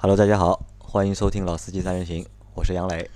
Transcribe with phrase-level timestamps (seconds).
[0.00, 3.10] Hello，大家好，欢迎收听老司机三人行，我是杨磊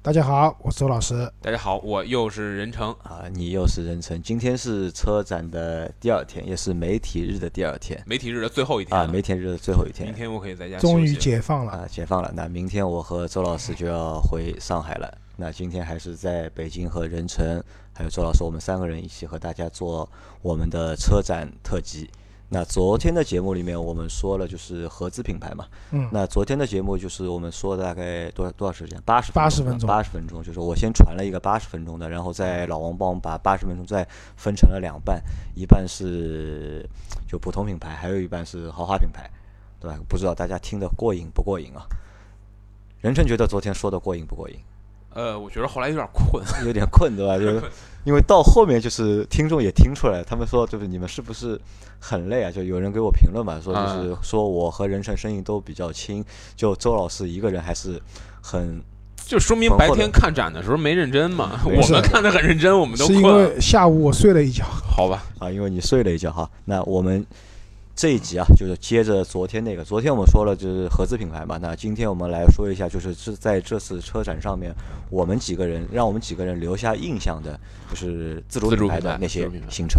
[0.00, 1.28] 大家好，我是周老师。
[1.42, 2.92] 大家好，我又是任成。
[3.02, 4.22] 啊，你又是任成。
[4.22, 12.32] 今天是车展的第二天，也是媒体日的第二天媒体日的最后一天啊，媒体日的最后一天明天我可以在家终于解放了，啊，解放了。
[12.32, 15.12] 那明天我和周老师就要回上海了。
[15.34, 17.60] 那今天还是在北京和任成
[17.92, 20.08] 还有周老师，我们三个人一起和大家做
[20.40, 22.08] 我们的车展特辑。
[22.50, 28.98] 那昨天的节目里面，我们说了就是合资品牌嘛，嗯，那昨天的节目就是我们说大概多少多少时间？
[29.04, 34.02] 八十80分钟八十分钟，就是我先传了一个八十分钟的，然后在老王帮我们把八十分钟再
[34.36, 35.22] 分成了两半，
[35.54, 36.88] 一半是
[37.26, 39.30] 就普通品牌，还有一半是豪华品牌，
[39.78, 39.98] 对吧？
[40.08, 41.84] 不知道大家听得过瘾不过瘾啊？
[43.02, 44.56] 任琛觉得昨天说的过瘾不过瘾？
[45.14, 47.36] 呃，我觉得后来有点困， 有点困，对吧？
[47.38, 47.62] 就是
[48.04, 51.60] 因为到后面就是听众也听出来，他们说就是你们是不是
[51.98, 52.50] 很累啊？
[52.50, 56.24] 就有人给我评论嘛，说就是说我和任晨声音都比较轻，
[56.56, 58.00] 就周老师一个人还是
[58.40, 58.80] 很
[59.16, 61.60] 就说明白天看展的时候没认真嘛。
[61.64, 63.22] 我们看的很认真，我们都是因。
[63.22, 66.48] 为下午我睡了一觉，好吧，啊，因为你睡了一觉哈。
[66.64, 67.26] 那我们
[67.98, 74.72] 这一集啊，就是接着昨天那个，昨天我们说了就是合资品牌嘛，那今天我们来说一下，就是是在这次车展上面，
[75.10, 77.58] 我们几个人让我们几个人留下印象的，
[77.90, 79.98] 就是自主品牌的那些新车，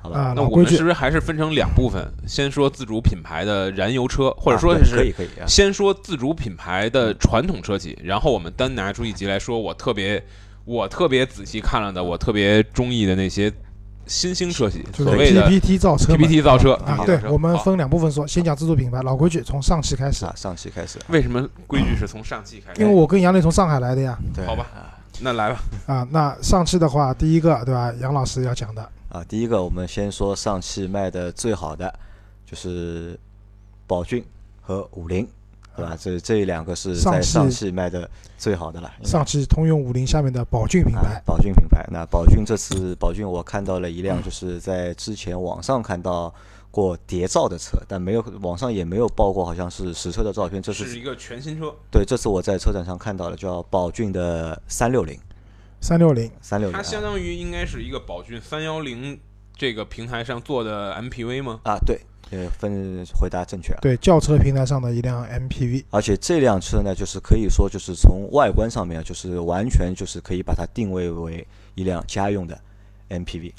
[0.00, 0.18] 好吧？
[0.18, 2.10] 啊，那我们是不是还是分成两部分？
[2.26, 10.24] 先说自主品牌的燃油车，或者说是可以可以啊，先说自主品牌的传统车企，然后我们单拿出一集来说，我特别
[10.64, 13.52] 我特别仔细看了的，我特别中意的那些
[14.10, 16.18] 新兴车企，就是所谓的 PPT 造车嘛。
[16.18, 20.24] PPT 造车啊，对我们分两部分说，先讲自主品牌，老规矩，从上汽开始。
[20.26, 22.82] 啊，，上汽开始，为什么规矩是从上汽开始？
[22.82, 24.98] 因为我跟杨磊从上海来的呀，对，好吧啊。
[25.22, 27.92] 那来吧，啊，那上汽的话，第一个对吧？
[28.00, 31.94] 杨老师要讲的，啊，第一个我们先说上汽卖的最好的
[32.44, 33.16] 就是
[33.86, 34.24] 宝骏
[34.60, 35.28] 和五菱，
[35.80, 35.96] 对吧？
[36.00, 38.92] 这这两个是在上汽卖的最好的了。
[39.02, 41.84] 上汽通用五菱下面的宝骏品啊牌，宝骏品牌。
[41.90, 46.32] 那宝骏这次宝骏我看到了一辆，就是在之前网上看到
[46.70, 50.62] 过谍照的车，但没有网上也没有报过，好像是实车的照片。
[50.62, 55.18] 这是是一个全新车，对，这次我在车展上看到了，叫宝骏的三六零，
[55.80, 59.18] 三六零，三六零它相当于应该是一个宝骏三幺零
[59.56, 61.60] 这个平台上做的 MPV 吗？
[61.64, 62.00] 啊，对，
[62.30, 63.80] 呃，分回答正确了。
[63.82, 72.56] 对，轿车平台上的一辆 MPV，而且这辆车呢，就是可以说就是从外观上面，就是完全就是可以把它定位为一辆家用的
[73.08, 73.52] MPV。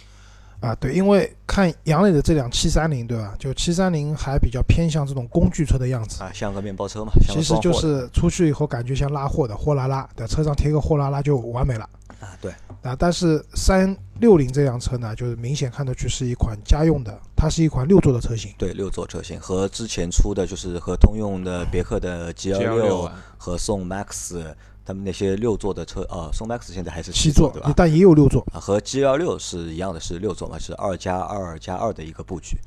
[0.62, 3.36] 啊，对，因为看杨磊的这辆七三零，对吧？
[3.40, 11.90] 就七三零还比较偏向这种工具车的样子，啊，像个面包车嘛，其实就是出去以后感觉像拉货的货拉拉，在，车上贴个货拉拉就完美了。
[12.22, 18.54] 啊，对，啊，但是三六零这辆车呢，就是明显看得去是一款家用的，它是一款六座的车型。
[18.58, 24.42] 对，六座车型和之前出的就是和通用的别克的 G 幺 G 六和宋 MAX
[24.86, 27.74] 他们那些六座的车，呃，宋 MAX 现在还是七座座对吧？
[27.76, 28.46] 但也有六座。
[28.54, 32.58] 啊，和 G 幺六是一样的，是六座嘛，是二加二加二的一个布局。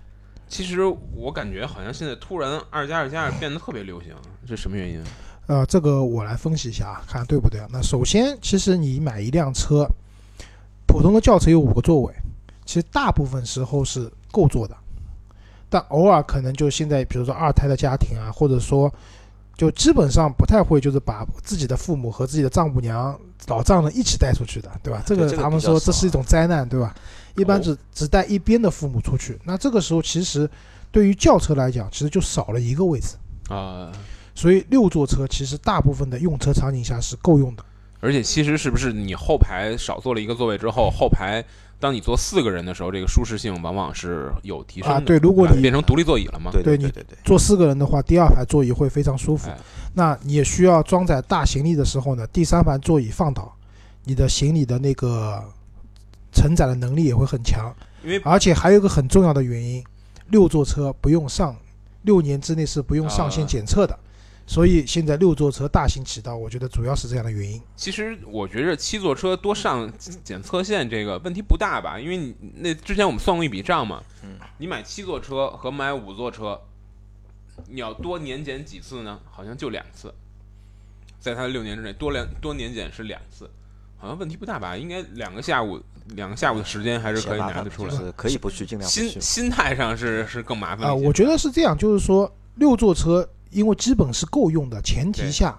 [0.48, 0.84] 其实
[1.14, 4.12] 我感觉好像现在突然二加二加二变得特别流行，
[4.46, 5.02] 这什么原因？
[5.46, 7.68] 呃，这个我来分析一下啊，看对不对啊？
[7.70, 9.86] 那首先，其实你买一辆车，
[10.86, 12.14] 普通的轿车有五个座位，
[12.64, 14.74] 其实大部分时候是够坐的，
[15.68, 18.92] 但偶尔可能就现在，比如说二胎的家庭啊，或者说
[19.56, 25.02] 就基本上不太会就是把自己的父母和自己的丈母娘、老丈人一起带出去的，对吧？
[25.04, 26.94] 这个他们说这是一种灾难，对吧？
[27.36, 30.48] 一般哦只只带一边的父母出去，那这个时候其实
[30.90, 33.16] 对于轿车来讲，其实就少了一个位置。
[33.48, 33.92] 啊、
[34.34, 37.64] 所以六座车其实大部分的用车场景下是够用的。
[38.00, 41.42] 而且其实是不是你后排少坐了一个座位之后，后排
[41.80, 44.96] 当你坐四个人的时候，这个舒适性往往是有提升的。
[44.96, 46.50] 啊对如果你哎变成独立座椅了嘛？
[46.50, 49.48] 对对你对对对，坐四个人的话，第二排座椅会非常舒服。
[49.48, 49.56] 哎
[49.94, 53.54] 那你也需要装载大行李的时候呢，第三排座椅放倒，
[54.02, 55.40] 你的行李的那个
[56.32, 57.72] 承载的能力也会很强。
[58.02, 59.82] 因为而且还有一个很重要的原因，
[60.30, 61.56] 六座车不用上，
[62.02, 63.98] 六年之内是不用上线啊检测的。
[64.46, 67.60] 所以现在六座车大行其道，我觉得主要是这样的原因。
[67.76, 69.90] 其实我觉着七座车多上
[70.22, 71.98] 检测线这个问题不大吧？
[71.98, 76.60] 因为你那之前我们算过一笔账嘛，嗯你买七座车和买五座车，
[77.68, 79.18] 你要多年检几次呢？
[79.30, 80.12] 好像就两次，
[81.18, 83.50] 在它的六年之内多两多年检是两次，
[83.96, 84.76] 好像问题不大吧？
[84.76, 85.80] 应该两个下午
[86.10, 87.96] 两个下午的时间还是可以拿得出来就。
[87.96, 89.20] 是可以不去，尽量心。
[89.20, 95.58] 心态上是是更麻烦啊、我觉得是这样，就是说六座车因为基本是够用的前提下，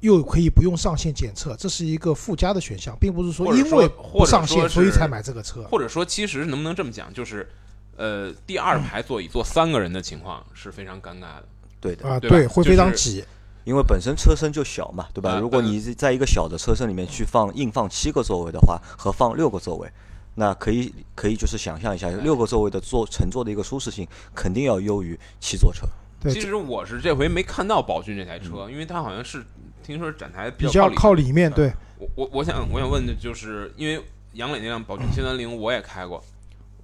[0.00, 5.64] 又可以不用上线检测，这是一个附加的选项，并不是说因为或上线所以才买这个车。
[5.64, 7.46] 或者说，其实能不能这么讲，就是，
[7.96, 11.44] 呃，第二排座椅坐三个人的情况是非常尴尬的。
[11.80, 13.24] 对的，啊，对，会非常挤。
[13.64, 15.32] 因为本身车身就小嘛，对吧？
[15.32, 19.90] 啊如果你在一个小的车身里面去放硬放七个座位的话，和放六个座位，
[20.34, 25.88] 那可以可以就是想象一下，六个座位的坐乘坐的一个舒适性肯定要优于七座车。
[26.24, 29.44] 对其，实我是这回没看到宝骏这台车，因为它好像是
[29.82, 36.24] 听说展台比较较靠里面，嗯对，我我我想我想问的就是，因为杨磊那辆宝骏七三零我也开过，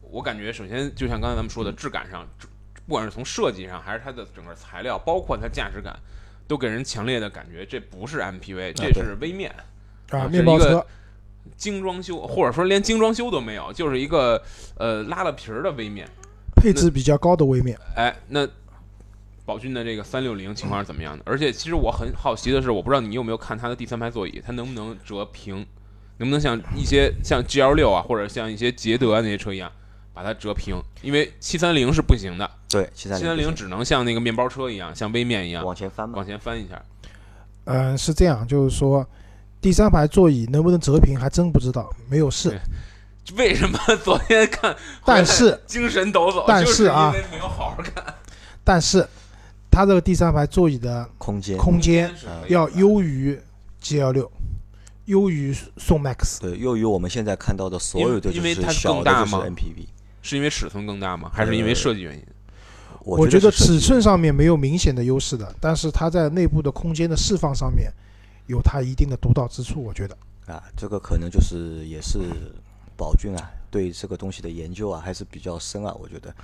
[0.02, 2.28] 我感觉首先就像刚才咱们说的，质感上，
[2.86, 5.98] 不管是从设计上，还是它的整个材料，包括它驾驶感，
[6.46, 9.50] 都给人强烈的感觉，这不是 MPV，这是微面
[10.10, 10.86] 啊，面包车，
[11.56, 14.42] 精装修，或者说连精装修都没有，就是一个
[14.76, 16.06] 呃拉了皮儿的微面。
[16.56, 17.78] 配置比较高的微面。
[17.96, 18.46] 哎，那
[19.50, 21.24] 宝骏的这个三六零情况是怎么样的？
[21.26, 25.66] 而且其实我很好奇的是，我不知道你有没有看它的第三排座椅，它能不能折平，
[26.18, 29.68] 能不能像一些像 GL 六啊，或者像一些捷德啊那些车一样
[30.14, 30.80] 把它折平？
[31.02, 36.80] 因为七三零是不行的，对，七三七三零只能像那个面包车一样，像微面一样往前翻嘛往，前翻一下。
[37.64, 39.04] 嗯，是这样，就是说
[39.60, 42.56] 第三排座椅能不能折平还真不知道，没有试。
[43.36, 44.74] 为什么昨天看
[45.04, 46.44] 但是 精神抖擞？
[46.48, 48.14] 但是啊没有好好看，
[48.64, 49.06] 但是
[49.70, 52.12] 它这个第三排座椅的空间空间
[52.48, 53.38] 要优于
[53.82, 54.30] GL 六，
[55.06, 56.40] 优于宋 MAX。
[56.40, 59.86] 对，优于我们现在看到的所有的就是小的就是 MPV。
[60.22, 61.30] 是因为尺寸更大吗？
[61.32, 62.22] 还是因为设计原因？
[63.02, 67.90] 我觉得尺寸上面没有明显的优势的，但是它在内部的空间的释放上面
[68.46, 70.14] 有它一定的独到之处，我觉得。
[70.46, 72.18] 啊，这个可能就是也是
[72.96, 76.34] 宝骏啊对这个东西的研究啊还是比较深啊，我觉得。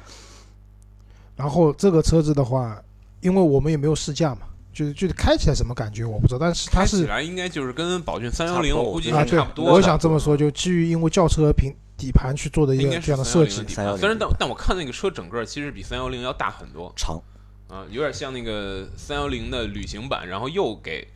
[1.36, 2.82] 然后这个车子的话，
[3.26, 4.42] 因为我们也没有试驾嘛，
[4.72, 9.72] 就是就是开起来什么感觉我不知道，但是它开起来应该就是跟宝骏三幺零，我估计差不，多的。
[9.72, 13.62] 我想这么说，就基于因为轿车平底盘去做的一应该是个这样的设计。
[13.62, 13.98] 310，底310盘。
[13.98, 16.92] 虽然但但我看那个车整个其实比三幺零要大很多。
[16.94, 17.20] 长，
[17.66, 21.08] 啊，有点像那个三幺零的旅行版，然后又给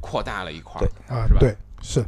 [0.00, 2.04] 扩大了一块儿对，啊是吧，对，是。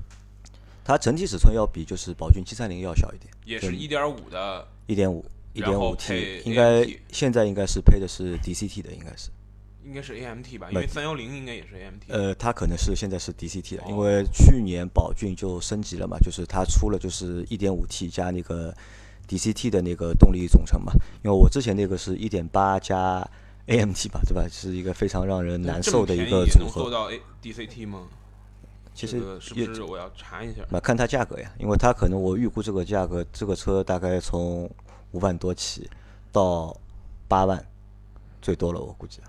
[0.84, 5.22] 它整体尺寸要比就是宝骏七三零要小一点，也是一点五的，一点五，
[5.52, 9.28] 一点五 T，应该现在应该是配的是 DCT 的，应该是。
[9.88, 12.02] 应该是 AMT 吧，因为三幺零应该也是 AMT。
[12.08, 18.74] 呃，它可能是现在是 DCT 的，哦因为去年宝骏就升级了嘛，就是它出了就是一点五 T 加那个
[19.26, 20.92] DCT 的那个动力总成嘛。
[21.24, 23.26] 因为我之前那个是一点八加
[23.66, 24.46] AMT 吧，对吧？
[24.50, 26.82] 是一个非常让人难受的一个组合。
[26.82, 28.06] 能做到 A DCT 吗？
[28.94, 29.16] 其实
[29.54, 30.62] 也不是我要查一下？
[30.68, 34.70] 那看它价格呀，因为它可能我预估这个价格，这个车大概从
[35.12, 35.88] 五万多起
[36.30, 36.76] 到
[37.26, 37.64] 八万，
[38.42, 39.20] 最多了我估计。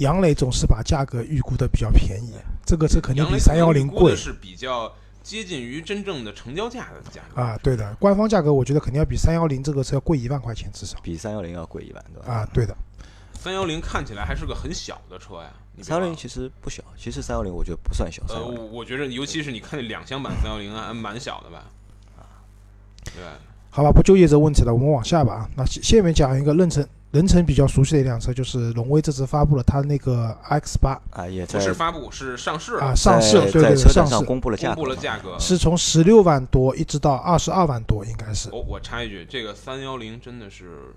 [0.00, 2.32] 杨磊总是把价格预估的比较便宜，
[2.64, 4.90] 这个车肯定比三幺零贵是比较
[5.22, 7.40] 接近于真正的成交价的价格。
[7.40, 12.32] 啊，对的，官方价格我觉得肯定要比三幺零这个车要贵一万块钱至少比三幺零要贵一万，对吧？
[12.32, 12.74] 啊，对的，
[13.34, 15.52] 三幺零看起来还是个很小的车呀，
[15.82, 21.64] 三幺零其实不小，其实三幺零我觉得不算小，三呃，我我觉得尤其是你看那两厢版三幺零啊，蛮小的吧？
[22.16, 22.24] 啊
[23.04, 23.22] 对，
[23.68, 25.50] 好吧，不纠结这问题了，我们往下吧啊。
[25.56, 31.00] 那下下面讲一个任晨任晨比较熟悉的一辆车，就是荣威这次发布了它那个 X 八。
[31.10, 32.76] 啊，也不在是发布，是上市。
[32.76, 35.36] 啊，上市，在对对对，在车上公布了价格，公布了价格。
[35.38, 38.48] 是从十六万多一直到二十二万多，应该是。
[38.52, 40.94] 我我插一句，这个三幺零真的是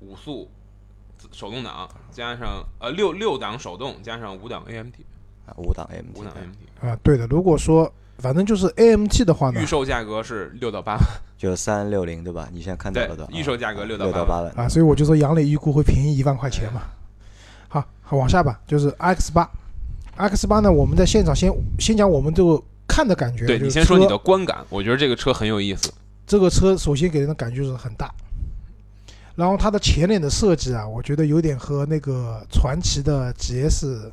[0.00, 0.48] 五速
[1.30, 4.94] 手动挡加上呃六六档手动加上五档 AMT，
[5.46, 7.28] 啊五档 AMT 五档 AMT，啊，对的。
[7.28, 11.02] 如果说反正就是 AMT 的话呢预，售价格是六到八万，
[11.36, 12.48] 就三六零对吧？
[12.52, 16.82] 你现在看到的，预售价格六到八万，啊，所以我就说杨磊预估会便宜一万块钱嘛。
[17.68, 19.50] 好，好往下吧，就是 X 八
[20.16, 25.92] ，X 八呢，我们在现场先先讲我们这个看的感觉，对就是你先说你的观感，我觉得这个车很有意思。
[26.26, 28.14] 这个车首先给人的感觉是很大，
[29.34, 34.10] 然后它的前脸的设计啊，我觉得有点和那个传奇的 GS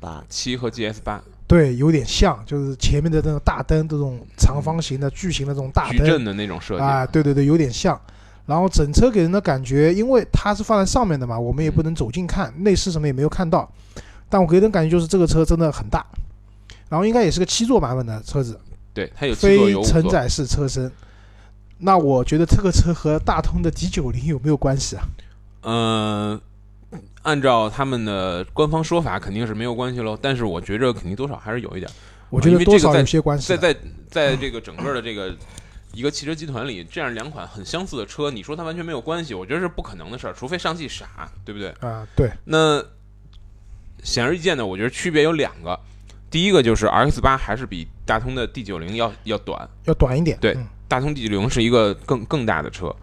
[0.00, 0.24] 八。
[0.28, 8.00] 七和 GS 八对有点像，就是前面的那种大灯，这种长方形的巨型的这种大灯矩阵的那种设计，啊，对对对，有点像。
[8.46, 13.66] 然后整车给人的感觉，因为它是放在上面的嘛，我们也不能走近看，内饰什么也没有看到，
[14.28, 16.04] 但我给人感觉就是这个车真的很大，
[16.90, 18.60] 然后应该也是个七座版本的车子，
[18.92, 19.82] 对，它有七座非。
[19.82, 20.92] 承载式车身。
[21.78, 25.02] 那我觉得这个车和大通的 D 九零有没有关系啊？
[25.62, 26.40] 嗯、
[27.24, 30.16] 按照他们的官方说法，肯定是没有关系喽。
[30.20, 31.90] 但是我觉着肯定多少还是有一点。
[32.30, 33.58] 我觉得多少有些关系的。
[33.58, 35.34] 在在在这个整个的这个
[35.92, 41.68] 一个汽车集团里，这样两款很相似的车，你说它完全没有关系，我觉得是不可能的事儿，除非上汽傻，对不对？
[41.80, 42.82] 啊，对，那
[44.02, 45.78] 显而易见的，我觉得区别有两个。
[46.30, 50.36] 第一个就是 RX 八还是比大通的 D 九零要要短，要短一点。
[50.40, 52.94] 对嗯大通 D 九零是一个更更大的车。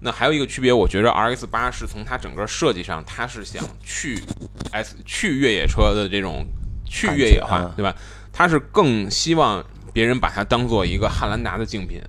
[0.00, 4.22] 那还有一个区别，我觉得 RX 八是从它整个设计上，它是想去
[4.70, 6.46] S 去越野车的这种
[6.84, 7.94] 去越野化，对吧？
[8.32, 12.00] 它是更希望别人把它当做一个汉兰达的竞品，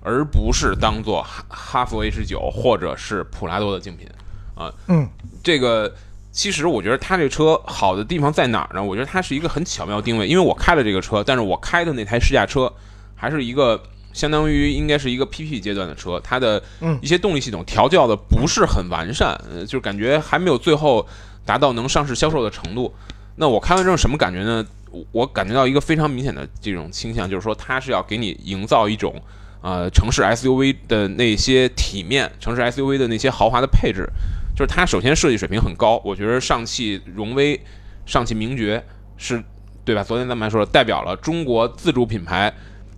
[0.00, 4.08] 而不是当做哈哈弗 H 九或者是普拉多的竞品
[4.54, 4.72] 啊。
[4.88, 5.06] 嗯，
[5.42, 5.94] 这个
[6.32, 8.82] 其实我觉得它这车好的地方在哪儿呢？
[8.82, 12.72] 我觉得它是一个很巧妙的定位，因为我开了这个车，但是我开的那台试驾车
[13.14, 13.82] 还是一个
[14.14, 21.06] 相当于应该是一个 PP 阶段的车，它的嗯一些动力系统调教的不是很完善，呃，就感觉还没有最后
[21.44, 22.94] 达到能上市销售的程度。
[23.36, 24.64] 那我开完之后什么感觉呢？
[24.90, 29.20] 我我感觉到一个非常明显的这种倾向，就是说它是要给你营造一种
[29.60, 34.08] 呃城市 SUV 的那些体面，城市 SUV 的那些豪华的配置。
[34.54, 37.60] 就是它首先设计水平很高，我觉得上汽荣威、
[38.06, 38.80] 上汽名爵
[39.16, 39.42] 是
[39.84, 40.04] 对吧？
[40.04, 42.54] 昨天咱们还说了，代表了中国自主品牌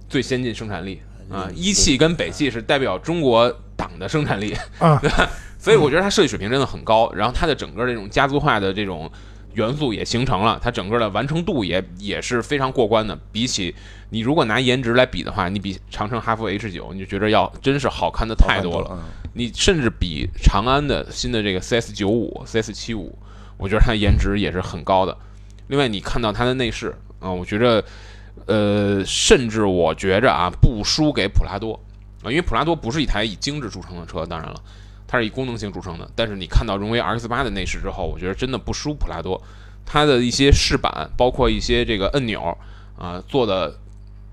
[0.07, 5.01] 最先进生产力啊，一汽跟北汽是代表中国党的生产力， 啊，
[5.59, 9.11] 所以我觉得它设计水平真的很高，然后它的整个这种家族化的这种
[9.55, 13.19] 元素也形成了，它整个的完成度也也是非常过关的。
[13.33, 13.75] 比起
[14.11, 18.91] 你如果拿颜值来比的话，你比长城哈弗 H 九，你就觉得要真是好看的太多了。
[18.91, 19.05] 了。
[19.33, 23.19] 你甚至比长安的新的这个 CS 九五、CS 七五，
[23.59, 25.15] 我觉得它的颜值也是很高的。
[25.67, 27.85] 另外，你看到它的内饰啊、我觉着，
[28.45, 31.81] 呃，甚至我觉着啊，不输给普拉多
[32.23, 34.61] 啊、因为普拉多不是一台以精致著称的车，当然了，
[35.07, 36.11] 它是以功能性著称的。
[36.15, 39.41] 但是你看到荣威 RX 八的内饰之后，我觉得真的不输普拉多。
[39.85, 42.59] 它的一些饰板，包括一些这个按钮
[42.99, 43.79] 啊、做的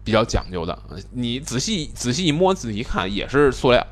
[0.04, 0.78] 比较讲究的。
[1.12, 3.86] 你仔细仔细一摸，仔细一看，也是塑料。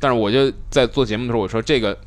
[0.00, 1.98] 但是我就在做节目的时候，我说这个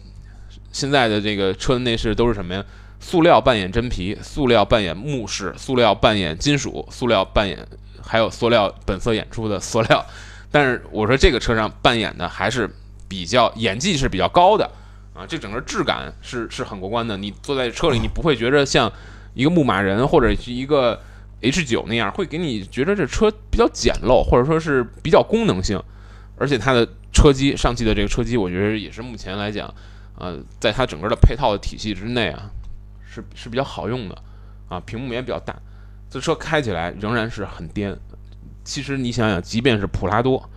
[0.71, 2.65] 现在的这个车的内饰都是什么呀？
[2.99, 7.57] 塑料扮演真皮，塑料扮演木饰，塑料扮演金属，塑料扮演
[8.01, 10.05] 还有塑料本色演出的塑料。
[10.51, 12.69] 但是我说这个车上扮演的还是
[13.07, 14.69] 比较演技是比较高的
[15.13, 17.17] 啊，这整个质感是是很过关的。
[17.17, 18.91] 你坐在车里，你不会觉着像
[19.33, 20.99] 一个牧马人或者是一个
[21.41, 25.81] H 九那样，会给你觉得这车比较简陋，或者说是比较功能性。
[26.39, 29.73] 而且它的车机，上汽的这个车机，我觉得也是目前来讲，
[30.17, 32.49] 呃，在它整个的配套的体系之内啊，
[33.17, 34.23] 是是比较好用的
[34.69, 35.55] 啊，屏幕也比较大，
[36.09, 37.97] 这车开起来仍然是很颠。
[38.63, 40.49] 其实你想想，即便是普拉多，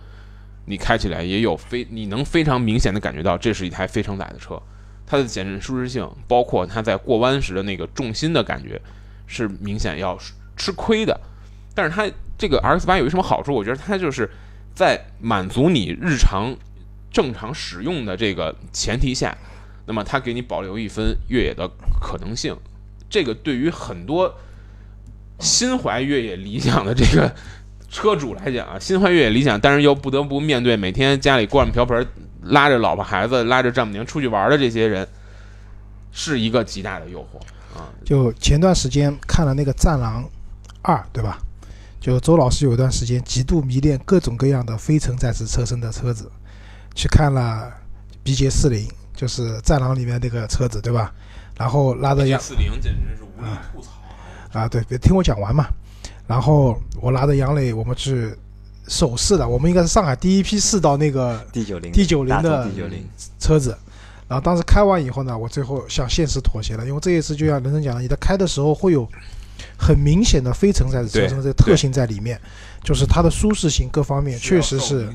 [0.65, 4.61] 你开起来也有非你能非常明显的感觉到，这是一台非承载的车，
[5.07, 8.79] 它的减震舒适性，包括它在过弯时的那个重心的感觉，
[9.27, 10.17] 是明显要
[10.55, 11.19] 吃亏的。
[11.73, 12.05] 但是它
[12.37, 13.53] 这个 RX 八有一什么好处？
[13.53, 14.29] 我觉得它就是
[14.75, 16.53] 在满足你日常
[17.09, 19.37] 正常使用的这个前提下，
[19.91, 21.69] 那么它给你保留一分越野的
[21.99, 22.55] 可能性。
[23.09, 24.33] 这个对于很多
[25.37, 27.29] 心怀越野理想的这个
[27.89, 32.07] 车主来讲啊，心怀越野理想，但是又不得不面对每天家里锅碗瓢盆，
[32.43, 35.05] 拉着老婆孩子，拉着丈母娘出去玩的这些人，
[36.13, 37.91] 是一个极大的诱惑啊。
[38.05, 40.23] 就前段时间看了那个《战狼
[40.81, 41.37] 二》，对吧？
[41.99, 46.31] 就周老师有一段时间极度迷恋各种各样的非承载式车身的车子，
[46.95, 47.69] 去看了
[48.23, 48.87] BJ 四零，
[49.21, 51.13] 就是《战狼》里面那个车子，对吧？
[51.55, 53.91] 然后拉着杨四零简直是无力吐槽。
[54.51, 55.67] 啊，对，别听我讲完嘛。
[56.25, 58.33] 然后我拉着杨磊，我们去
[58.87, 63.77] 首试的，我们应该是上海第一批试到那个 D 九零 D 九零的 D 九零，车子。
[64.27, 69.07] 然后当时开完以后呢，我最后向现实妥协了，因为这一次就像人生讲的，你在开的时候会有
[69.77, 72.41] 很明显的非承载式车身的这个特性在里面，
[72.83, 75.07] 就是它的舒适性各方面确实是。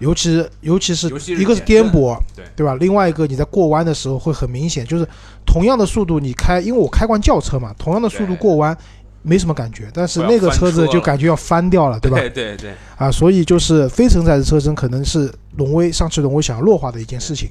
[0.00, 2.16] 尤其尤其是一个是颠簸，
[2.54, 2.74] 对吧？
[2.74, 5.08] 另外一个你在过弯的时候会很明显，就是
[5.46, 8.76] 同样的速度你开，因为我开惯轿车嘛，同样的速度过弯
[9.22, 12.18] 没什么感觉，但是那个车子就感觉要翻掉了，对吧？
[12.18, 17.50] 对对对，啊，所以就是非承载式车身可能是荣威上汽荣威想要弱化的一件事情，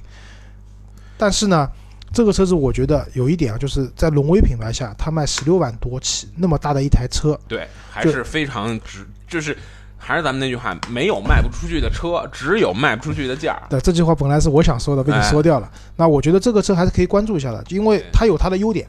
[1.18, 1.68] 但是呢。
[2.14, 9.56] 这个车子我觉得有一点啊，就是在荣威品牌下，它卖十六万多起，那么大的一台车，对，还就是非常值，就是
[9.98, 13.64] 还是咱们那句话，没有卖不出去的车，只有卖不出去的价儿。
[13.70, 15.70] 对，这句话本来是我想说的，被你哎说掉了。
[15.96, 18.88] 那我觉得这个车还是可以关注一下的，因为它有它的优点，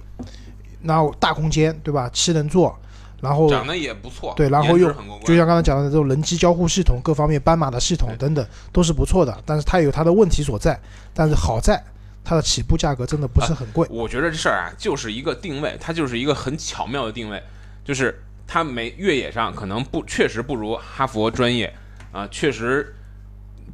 [0.83, 2.09] 然后大空间，对吧？
[2.13, 2.79] 七人座，
[3.21, 4.93] 然后长得也不错，对然后又
[5.25, 10.79] 就像刚才讲的这种人机交互系统，各方面斑马的系统等等都是不错的，但是它有它的问题所在。
[11.13, 11.83] 但是好在
[12.29, 13.89] 它的起步价格真的不是很贵。
[13.91, 17.43] 我觉得这事儿啊，就是一个定位，它就是一个很巧妙的定位，
[17.83, 21.73] 就是它没越野上可能不确实不如哈佛专业
[22.13, 22.95] 啊，确实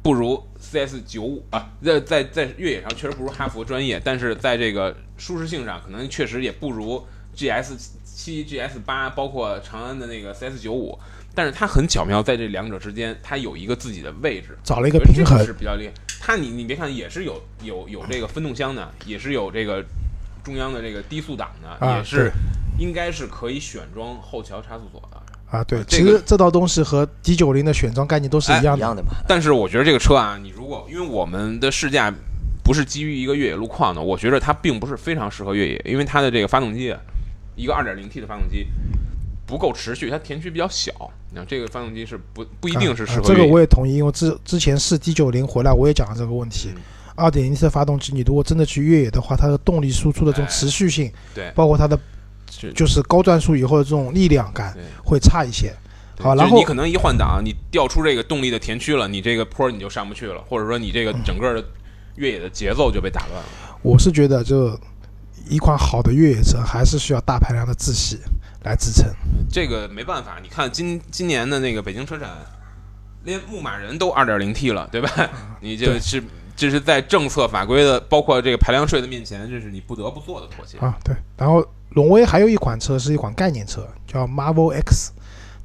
[0.01, 7.73] 不如 CS 九五啊，在在在越野上确实不如哈佛专业，但是在这个舒适性上，可能确实也不如 GS
[8.03, 10.97] 七、GS 八，包括长安的那个 CS 九五，
[11.33, 15.53] 但是它很巧妙，在这两者之间，它有一个自己的位置，找了一个平衡是。
[15.53, 15.93] 比较厉害。
[16.19, 19.83] 它你你别看也是有有有这个分动箱的，也是有这个
[20.43, 22.31] 中央的这个低速档的，啊也是
[22.79, 25.21] 应该是可以选装后桥差速锁的。
[25.51, 28.77] 啊，对，其实这套东西和 D 九零的选装概念都是一样的。
[28.77, 29.09] 一样的嘛。
[29.27, 32.11] 但是我觉得这个车啊，你如果因为我们的试驾
[32.63, 36.99] 不是基于一个越野路况的，我觉得它并不是非常适合越野，因为它的这个发动机，啊，
[37.55, 38.67] 一个 2.0T 的发动机
[39.45, 40.91] 不够持续，它田区比较小。
[41.31, 43.45] 你看这个发动机是不不一定是适啊这个。
[43.45, 46.81] 我也同意，因为之之前试 D 九零回来，我也讲了这个问题嗯。
[47.15, 51.97] 二点零 T 的发动机，你如果真的去越野的话，它的动力输出的这种哎持续性，对包括它的
[52.73, 55.73] 就是高转速以后的这种力量感对会差一些。
[56.19, 61.65] 好然后你可能一换挡，你调出这个动力的田区了，你这个坡你就上不去了，或者说你这个整个的
[62.15, 63.45] 越野的节奏就被打乱了。
[63.81, 64.79] 我是觉得，就
[65.47, 68.19] 一款好的越野车还是需要大排量的自吸
[68.63, 69.05] 来支撑。
[69.49, 72.29] 这个没办法，你看今今年的那个北京车展，
[73.23, 75.09] 连牧马人都二点零 T 了，对吧？
[75.61, 76.23] 你这是
[76.55, 80.77] 这是在政策法规的，包括这个排量税的面前，这是你不得不做的妥协。
[80.79, 81.15] 啊，对。
[81.37, 85.11] 然后荣威还有一款车是一款概念车，叫 Marvel X，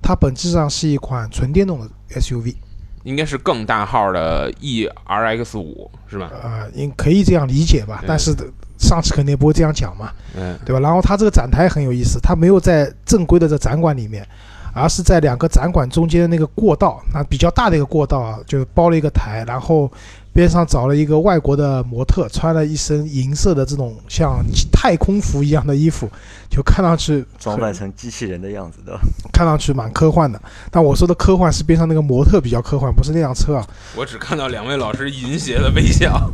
[0.03, 1.89] 它本质上是一款纯电动的
[2.21, 2.57] SUV，
[3.05, 6.31] 应该是更大号的 ERX 五是吧？
[6.43, 8.03] 呃，应可以这样理解吧。
[8.07, 8.35] 但是
[8.81, 10.81] 上次肯定不会这样讲嘛，嗯，对吧？
[10.81, 14.27] 然后它这个展台很有意思，它没有在正规的这展馆里面，
[14.73, 19.91] 而是在两个展馆中间的那个过道，那比较大的一个过道啊，就包了一个台，然后
[20.33, 26.09] 边上找了一个外国的模特，穿了一身银色的这种像太空服一样的衣服，
[26.49, 28.99] 就看上去装扮成机器人的样子的，
[29.33, 30.41] 看上去蛮科幻的。
[30.71, 33.67] 但我说的科幻是边上那个模特比较科幻，不是那辆车啊。
[33.95, 36.31] 我只看到两位老师淫邪的微笑。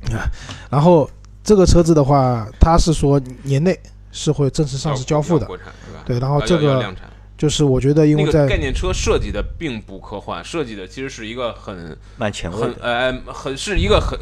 [0.70, 1.08] 然后
[1.42, 3.78] 这个车子的话，它是说年内
[4.12, 5.46] 是会正式上市交付的。
[5.46, 6.02] 国产对吧？
[6.06, 6.94] 对，然后这个。
[7.40, 12.74] 就是我觉得，因那个为在概念车设计的并不科幻，设计的其实是一个很蛮前卫很。
[12.82, 14.18] 呃很是一个很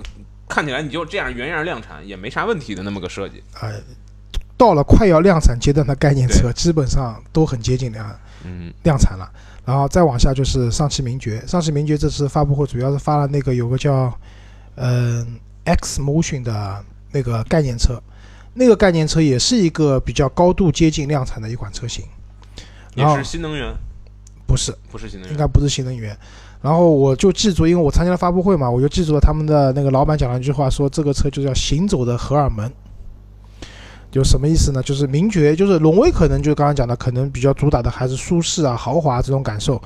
[0.48, 3.42] 看起来你就这样原样量产也没啥问题的那么个设计。
[3.60, 3.72] 呃，
[4.56, 8.08] 到了快要量产阶段的概念车，基本上都很接近量
[8.44, 9.28] 嗯，量产了。
[9.64, 14.16] 然后再往下就是上汽名爵，上汽名爵这次发布会主要是发了那个有个叫
[14.76, 18.01] 嗯、X Motion 的那个概念车，
[18.55, 22.05] 那个概念车也是一个比较高度接近量产的一款车型，
[22.94, 23.75] 然后也是新能源，
[24.47, 26.16] 不是不是新能源，应该不是新能源。
[26.61, 32.71] 然后我就记住，因为我参加了发布会嘛，我就记住了他们的那个老板讲了一句话，说这个车就叫行走的荷尔蒙。
[34.11, 34.83] 就什么意思呢？
[34.83, 39.81] 就是名爵，就是荣威，可能就刚刚讲的，可能比较主打的还是舒适啊、豪华这种感受。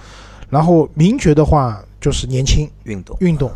[0.48, 3.50] 然后名爵的话，就是年轻、运动，运动。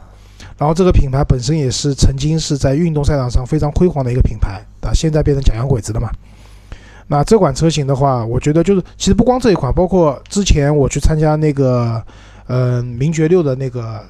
[0.59, 6.11] 然后这个品牌本身也是曾经是在运动赛场上非常辉煌的一个品牌啊，现在变成假洋鬼子了嘛。
[7.09, 12.03] 那这款车型的话，我觉得就是其实不光这一款，包括之前我去参加那个
[12.47, 14.05] 呃名爵六的那个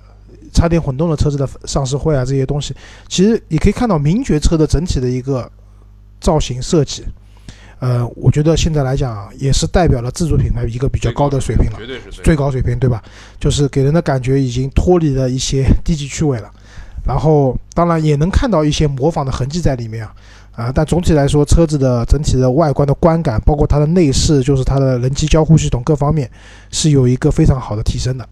[0.52, 2.74] 插电混动的车子的上市会啊，这些东西，
[3.06, 5.50] 其实你可以看到名爵车的整体的一个
[6.20, 7.04] 造型设计，
[7.78, 11.76] 呃，我觉得现在来讲也是代表了自主品牌一个比较高的水平了。
[11.78, 13.02] 绝对是最最高水平，对吧？
[13.38, 16.50] 就是给人的感觉已经脱离了一些低级趣味了。
[17.06, 20.14] 然后当然也能看到一些模仿的痕迹在里面啊，
[20.56, 26.28] 啊，但总体来说，车子的整体的外观的观感，包括它的内饰，就是它的人机交互系统各方面
[26.70, 28.28] 是有一个非常好的提升的。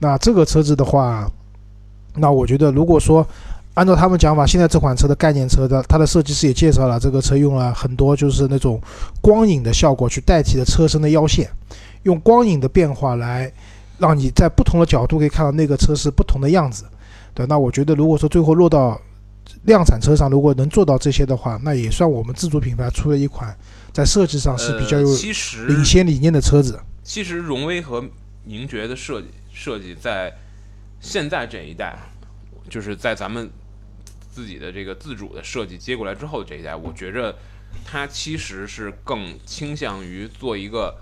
[0.00, 1.30] 那这个车子的话，
[2.16, 3.24] 那我觉得如果说
[3.78, 8.80] 按照他们讲法，现在这款车的概念车的，它的设计师也介绍了，这个车用了很多就是那种
[9.22, 11.48] 光影的效果去代替了车身的腰线，
[12.02, 13.52] 用光影的变化来
[13.98, 16.86] 让你在不同的角度可以看到那个车是不同的样子。
[17.32, 19.00] 对，那我觉得如果说最后落到
[19.62, 23.56] 量产车上，如果能做到这些的话，那也算我们自主品牌出了一款
[23.92, 26.80] 在设计上是比较呃有领先理念的车子。
[27.04, 28.04] 其实荣威和
[28.42, 30.32] 名爵的设计设计在
[31.00, 31.96] 现在这一代，
[32.68, 33.48] 就是在咱们
[34.30, 37.34] 自己的这个自主的设计接过来之后的这一代，我觉着
[37.84, 40.96] 它其实是更倾向于做一个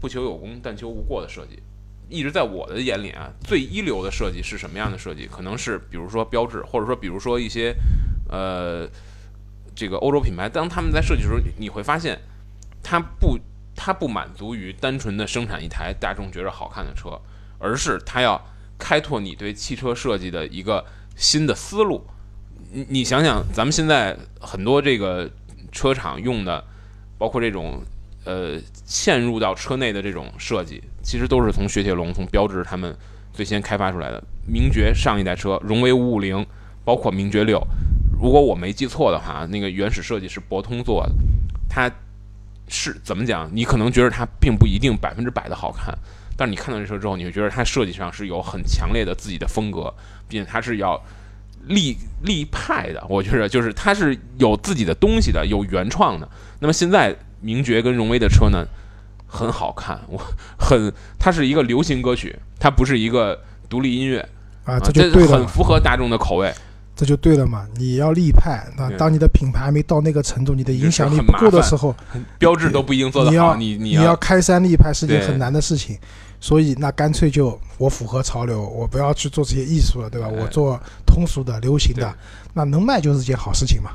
[0.00, 1.62] 不求有功但求无过的设计。
[2.08, 5.26] 一直在我的眼里啊，最一流的设计是什么样的设计？
[5.26, 7.74] 可能是比如说标志，或者说比如说一些
[8.28, 8.86] 呃
[9.74, 12.20] 这个欧洲品牌，当他们在设计的时候，你会发现
[12.82, 13.38] 它不
[13.74, 17.18] 它不满足于单纯的生产一台大众觉着好看的车，
[17.58, 18.38] 而是它要
[18.76, 20.84] 开拓你对汽车设计的一个
[21.16, 22.06] 新的思路。
[22.74, 25.30] 你你想想，咱们现在很多这个
[25.70, 26.64] 车厂用的，
[27.18, 27.82] 包括这种
[28.24, 32.96] 呃嵌入到车内的这种设计，其实都是从雪铁龙、从标致他们
[33.32, 34.22] 最先开发出来的。
[34.46, 36.44] 名爵上一代车，荣威五五零，
[36.82, 37.62] 包括名爵六，
[38.18, 41.12] 如果我没记错的话，那个原始设计是博通做的，
[41.68, 41.90] 它
[42.68, 43.50] 是怎么讲？
[43.52, 45.96] 你可能觉得它并不一定百分之百的好看，
[46.38, 49.92] 但是你看到这车之后，你会觉得它设计上是有很强烈的自己的风格，
[50.26, 50.98] 并且它是要
[51.68, 53.04] 立立派的。
[53.08, 56.28] 我觉得就是它是有自己的东西的，有原创的。
[56.60, 58.64] 那么现在名爵跟荣威的车呢，
[59.26, 60.20] 很好看，我
[60.58, 64.20] 很它是一个流行歌曲，它不是一个独立音乐
[64.64, 66.52] 啊，啊，这就对了很，符合大众的口味。
[66.94, 67.66] 这就对了嘛。
[67.76, 71.96] 你要立派，那当你的品牌还没到那个程度，你的影响力不够的时候，
[72.38, 75.98] 标志都不一定做得你要好，你你你要开山立派是件很难的事情。
[76.42, 80.26] 所以那干脆就我符合潮流，我不要去做这些艺术了，对吧？
[80.26, 82.12] 哎我做通俗的、流行的，
[82.52, 83.92] 那能卖就是件好事情嘛，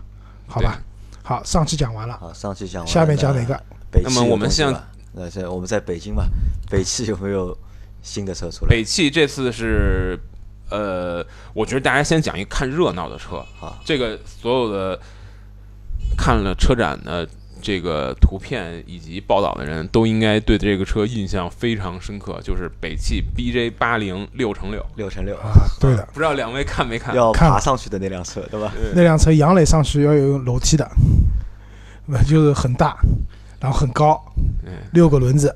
[0.48, 0.82] 好吧？
[1.24, 3.54] 好，上期讲完了，好，上期讲完了，下面讲哪个？
[3.92, 4.72] 北汽那么我们像
[5.12, 6.24] 那现在我们在北京嘛，
[6.70, 7.56] 北汽有没有
[8.02, 8.70] 新的车出来？
[8.70, 10.18] 北汽这次是，
[10.70, 13.46] 呃，我觉得大家先讲一看热闹的车。
[13.60, 14.98] 啊，这个所有的
[16.18, 17.28] 看了车展的
[17.62, 24.86] 这个图片以及报道的人都应该对这个车印象非常深刻，就是北汽 BJ 八零六乘六。
[24.96, 27.16] 六乘六啊，对的，不知道两位看没看？
[27.16, 28.72] 要看爬上去的那辆车，对吧？
[28.96, 30.90] 那辆车杨磊上去要有楼梯的，
[32.06, 32.98] 那 就是很大，
[33.60, 34.24] 然后很高，
[34.66, 35.56] 嗯，六个轮子，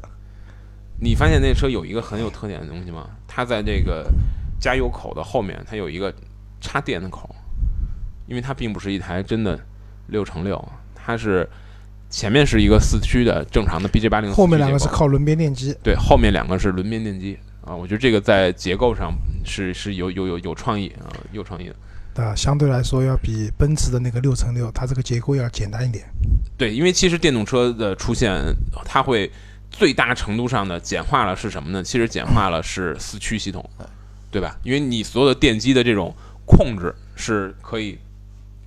[0.99, 3.07] 你发现那车有一个很有特点的东西吗？
[3.27, 4.11] 它在这个
[4.59, 6.13] 加油口的后面，它有一个
[6.59, 7.33] 插电的口，
[8.27, 9.59] 因为它并不是一台真的
[10.07, 11.49] 六乘六，它是
[12.11, 19.13] 前面是一个四驱的正常的 BJ 八零，后面两个是靠轮边电机，对，后面两个是轮边电机啊，我觉得这个在结构上
[19.45, 21.75] 是是有有有有创意啊，有创意的。
[22.21, 26.05] 啊，相对来说要比奔驰的那个六乘六，它这个结构要简单一点。
[26.57, 28.29] 对，因为其实电动车的出现，
[28.83, 29.31] 它会
[29.71, 31.81] 最大程度上的简化了是什么呢？
[31.81, 33.67] 其实简化了是四驱系统，
[34.29, 34.57] 对吧？
[34.63, 36.13] 因为你所有的电机的这种
[36.45, 37.97] 控制是可以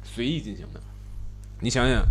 [0.02, 0.80] 随意进行的。
[1.60, 2.02] 你想想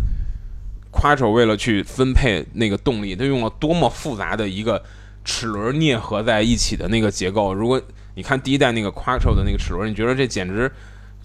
[0.94, 4.82] ，Quattro 为了去分配那个动力，它用了多么复杂的一个
[5.24, 7.52] 齿轮啮合在一起的那个结构。
[7.52, 7.82] 如果
[8.14, 10.70] 你看第一代那个 Quattro 的那个齿轮，你觉得这简直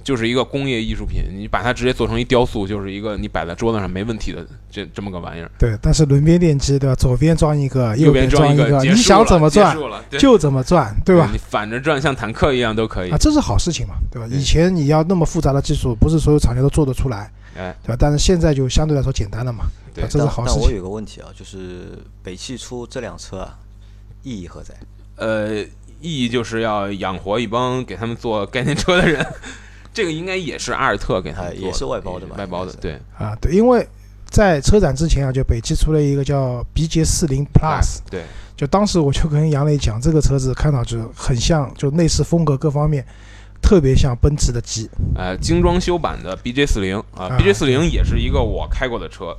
[0.10, 5.52] 就是一个工业艺术品，你把它直接做成一雕塑，就是一个你摆在桌子上没问题的这这么个玩意儿。
[5.60, 6.96] 对，但是轮边电机对吧？
[6.96, 9.78] 左 边装一个，右边装一个，结你想怎么转
[10.18, 11.38] 就怎么转，对吧你？
[11.38, 13.18] 反着转像坦克一样都可以啊，。
[13.20, 14.28] 这是好事情嘛，对吧？
[14.32, 17.96] 以前你要那么复杂的技术，不是所有厂家都做得出来，哎，对吧？
[18.00, 20.62] 但是现在就相对来说简单了嘛，对啊这是好事情。
[20.64, 23.56] 但我有个问题啊，就是北汽出这辆车啊，
[24.24, 24.74] 意义何在？
[25.18, 25.62] 呃，
[26.02, 29.24] 意义就是要养活一帮给他们做概念车的人。
[29.94, 33.00] 这个应该也是阿尔特给他们做的，哎也是外包的吧外包的对。
[33.18, 33.86] 啊，对，因为
[34.26, 38.24] 在车展之前啊，就北汽出了一个叫 BJ 四零 Plus，对，
[38.56, 43.04] 就当时我就跟杨磊讲，这个车子看上去很像，就内饰风格各方面
[43.62, 44.90] 特别像奔驰的 G。
[45.16, 49.36] 呃，精装修版的 BJ 四零啊啊，BJ 四零也是一个我开过的车，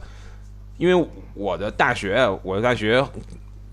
[0.76, 3.02] 因为我的大学，我的大学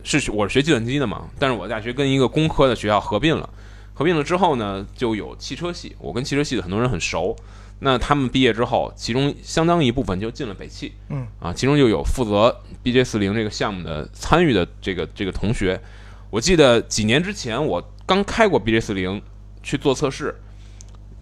[0.03, 3.49] 是学我是学计算机的嘛，但是我的大学跟一个工科的学校合并了，
[3.97, 7.35] 合并了之后呢，就有汽车系，我跟汽车系的很多人很熟，
[7.79, 11.25] 那他们毕业之后，其中相当一部分就进了北汽，嗯。
[11.39, 15.81] 啊，其中就有负责 BJ 四零这个项目的参与的这个这个同学，
[16.29, 19.19] 我记得几年之前我刚开过 BJ 四零
[19.63, 20.35] 去做测试，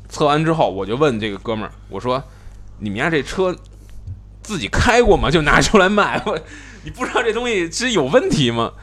[0.09, 2.21] 测完之后我就问这个哥们儿，我说
[2.79, 3.55] 你们家这车
[4.43, 5.31] 自己开过吗？
[5.31, 6.38] 就拿出来卖，我
[6.83, 8.73] 你不知道这东西是有问题吗？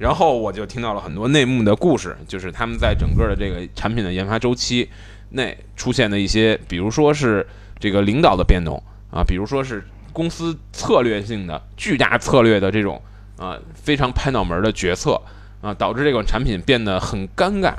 [0.00, 4.88] 然后我就听到了很多内幕的故事，就是他们在整个的这个产品的研发周期
[5.32, 7.46] 内出现的一些，比如说是
[7.78, 13.00] 这个领导的变动啊，比如说是公司策略性的巨大策略的这种
[13.36, 15.20] 啊非常拍脑门的决策
[15.60, 17.74] 啊，导致这款产品变得很尴尬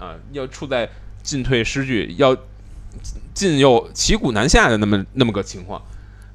[0.00, 0.88] 啊，要处在
[1.22, 2.36] 进退失据，要
[3.32, 5.80] 进又骑虎难下的那么那么个情况。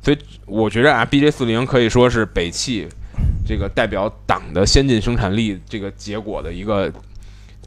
[0.01, 2.87] 所以我觉着啊，BJ 四零可以说是北汽
[3.45, 6.91] 这个代表党的先进生产力这个结果的一个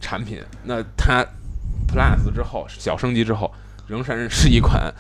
[0.01, 0.43] 产品。
[0.65, 1.25] 那它
[1.87, 3.51] Plus 之后小升级之后，
[3.87, 4.93] 仍然是一款，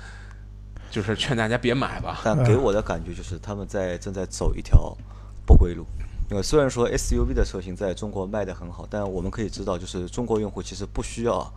[0.91, 2.21] 就是劝大家别买吧。
[2.25, 4.97] 但给我的感觉就是他们在正在走一条
[5.45, 5.85] 不归路。
[6.31, 11.53] 因为虽然说 SUV 的车型在中国卖得很好，但我们可以知道，就是中国用户其实不需要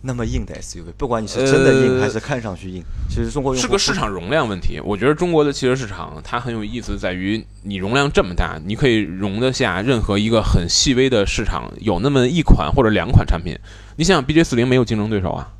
[0.00, 4.80] 那么硬的 SUV，不管你是真的硬呃还是看上去硬，其实中国是个市场容量问题。
[4.84, 13.58] 我觉得中国的汽车市场它很有意思，在于你容量这么大，你可以容得下任何一个很细微的市场有那么一款或者两款产品。
[13.96, 15.50] 你想想，BJ 四零没有竞争对手啊，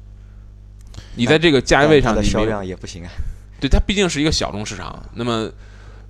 [1.16, 3.10] 你在这个价位上的销量也不行啊。
[3.60, 5.50] 对，它毕竟是一个小众市场，那么，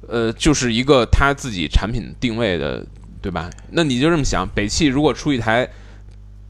[0.06, 2.84] 呃，就是一个它自己产品定位的，
[3.22, 3.48] 对吧？
[3.70, 5.66] 那你就这么想，北汽如果出一台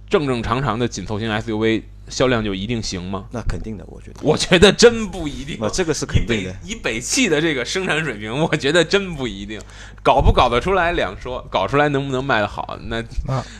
[0.09, 3.27] 正正常常的紧凑型 SUV，销量就一定行吗？
[3.31, 4.21] 那肯定的，我觉得。
[4.23, 5.59] 我觉得真不一定。
[5.61, 6.57] 那这个是肯定的。
[6.65, 9.61] 以北汽的这个生产水平，我觉得真不一定，
[10.03, 13.05] 搞不搞得出来两说，搞出来能不能卖得好，那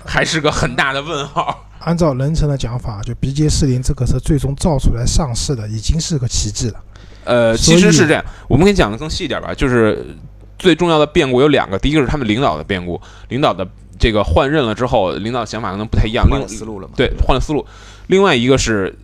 [0.05, 1.67] 还是个很大的问号。
[1.81, 6.81] 按照人成的讲法，就 BJ 四零这个车最终造出来上市的，已经是个奇迹了。
[7.25, 10.17] 呃，其实是这样，我们可以讲的更细一点吧，就是
[10.59, 16.95] 最重要的变故有两个，第一个是他们领导的变故，领导的这个换任了之后，领导想法可能不太一样，换了思路了嘛？
[16.97, 17.67] 对，换了思路。
[18.07, 18.95] 另外一个是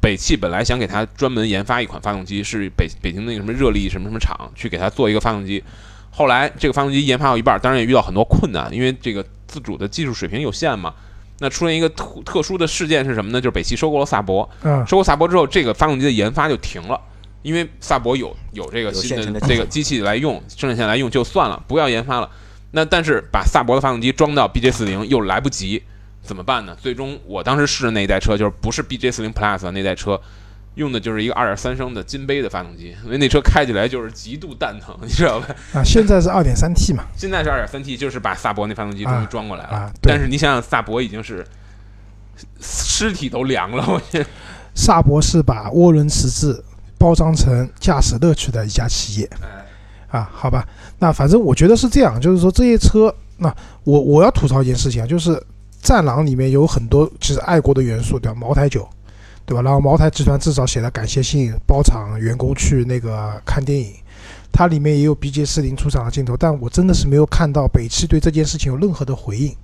[0.00, 5.62] 北汽本来想给他专门研发一款发动机，是北北京那个什么热力什么什么厂去给他做一个发动机，
[6.10, 10.94] 后来这个发动机研发到一半，当然也遇到很多困难，因为这个自主的技术水平有限嘛。
[11.38, 13.38] 那出现一个特特殊的事件是什么呢？
[13.38, 14.48] 就是北汽收购了萨博，
[14.86, 16.98] 收购萨博之后，这个发动机的研发就停了，
[17.42, 22.30] 因为萨博有有这个新的这个机器来用，生产线来用就算了，不要研发了。
[22.76, 25.82] 那但是把萨博的发动机装到 BJ 四零又来不及，
[26.22, 26.76] 怎么办呢？
[26.78, 30.20] 最终我当时试的那一代车就是不是 BJ 四零 Plus 那代车。
[30.74, 35.46] 用的就是一个二点三升的金杯的发动机，因为那车开起来就是极度蛋疼，你知道吧？
[35.72, 37.02] 啊，现在是二点三 T 嘛？
[37.16, 39.70] 现在是二点三 T，就是把萨博那发动机终于装过来了。
[39.70, 41.42] 啊，但是你想想，萨博已经是
[42.60, 44.22] 尸体都凉了，我去。
[44.74, 46.62] 萨博是把涡轮迟滞
[46.98, 49.30] 包装成驾驶乐趣的一家企业。
[50.08, 50.66] 啊，好吧，
[50.98, 55.42] 那反正我觉得是这样，就是说这些车，那我我要吐槽一件事情啊，就是
[55.82, 58.38] 战狼里面有很多其实爱国的元素，对吧？
[58.38, 58.88] 茅台酒。
[59.48, 59.62] 对吧？
[59.62, 63.92] 然后茅台集团至少写了感谢信，包场员工去那个看电影，
[64.50, 69.54] 它里面也有 BJ 四零出场的镜头，但我真的是没有看到北汽对这件事情有任何的回应。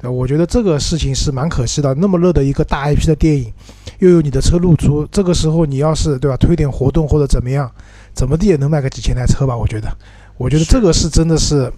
[0.00, 1.94] 对，我觉得这个事情是蛮可惜的。
[1.94, 3.52] 那么热的一个大 IP 的电影，
[4.00, 7.70] 又有你的车露出，这个时候你要是对吧，推点活动或者怎么样，
[8.14, 9.56] 怎么地也能卖个几千台车吧？
[9.56, 9.94] 我觉得，
[10.36, 11.70] 我觉得这个是真的是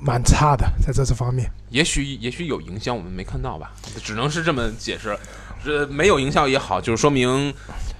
[0.00, 1.50] 蛮差的，在这这方面。
[1.70, 3.72] 也许也许有影响，我们没看到吧？
[4.02, 5.16] 只能是这么解释。
[5.64, 7.54] 这没有营销也好，就是说明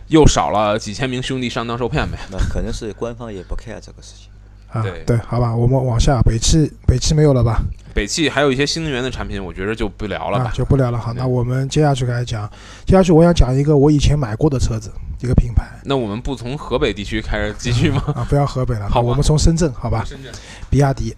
[0.08, 2.18] 又少了几千名兄弟上当受骗呗。
[2.30, 4.28] 那可能是官方也不 care 这个事情。
[4.74, 7.62] 啊，对，好吧，我们往下，北汽，北汽没有了吧？
[7.94, 10.98] 北汽还有一些新能源的产品，我觉得就不聊了吧，就不聊了。
[10.98, 12.50] 好，那我们接下去开始讲，
[12.84, 14.90] 接下去我想讲一个我以前买过的车子，
[15.22, 15.64] 一个品牌。
[15.84, 18.02] 那我们不从河北地区开始继续吗？
[18.16, 20.04] 啊，不要河北了， 好，我们从深圳，好吧？
[20.04, 20.32] 深圳，
[20.68, 21.14] 比亚迪。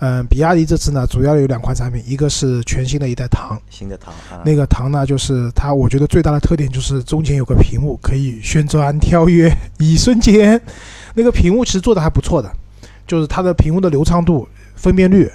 [0.00, 10.60] 嗯，比亚迪这次呢，主要有两款产品，一个是全新的一代唐，新的唐，那个唐呢，就是它，我觉得最大的特点就是中间有个屏幕，可以旋转、跳跃，一瞬间，
[11.14, 12.50] 那个屏幕其实做的还不错的，
[13.06, 15.30] 就是它的屏幕的流畅度、分辨率，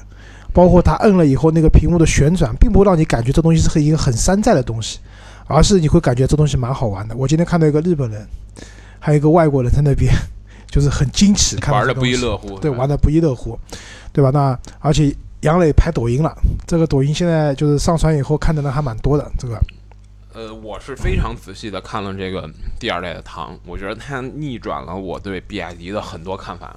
[0.53, 4.99] 包括它摁了以后那个屏幕的旋转，并不会让你感觉这东西是一个很山寨的东西，
[5.47, 7.15] 而是你会感觉这东西蛮好玩的。
[7.15, 8.27] 我今天看到一个日本人，
[8.99, 10.13] 还有一个外国人在那边，
[10.69, 13.57] 就是很惊奇，玩的不亦乐乎，对，玩的不亦乐乎。
[14.15, 14.29] 对吧？
[14.31, 16.31] 那而且杨磊拍抖音了，
[16.67, 19.31] 这个抖音现在就是上传以后看的人还蛮多的。
[19.39, 19.59] 这个，
[20.33, 26.75] 呃，我是非常仔细的看了这个第二代的唐，我觉得它逆转了我对比亚迪的很多看法。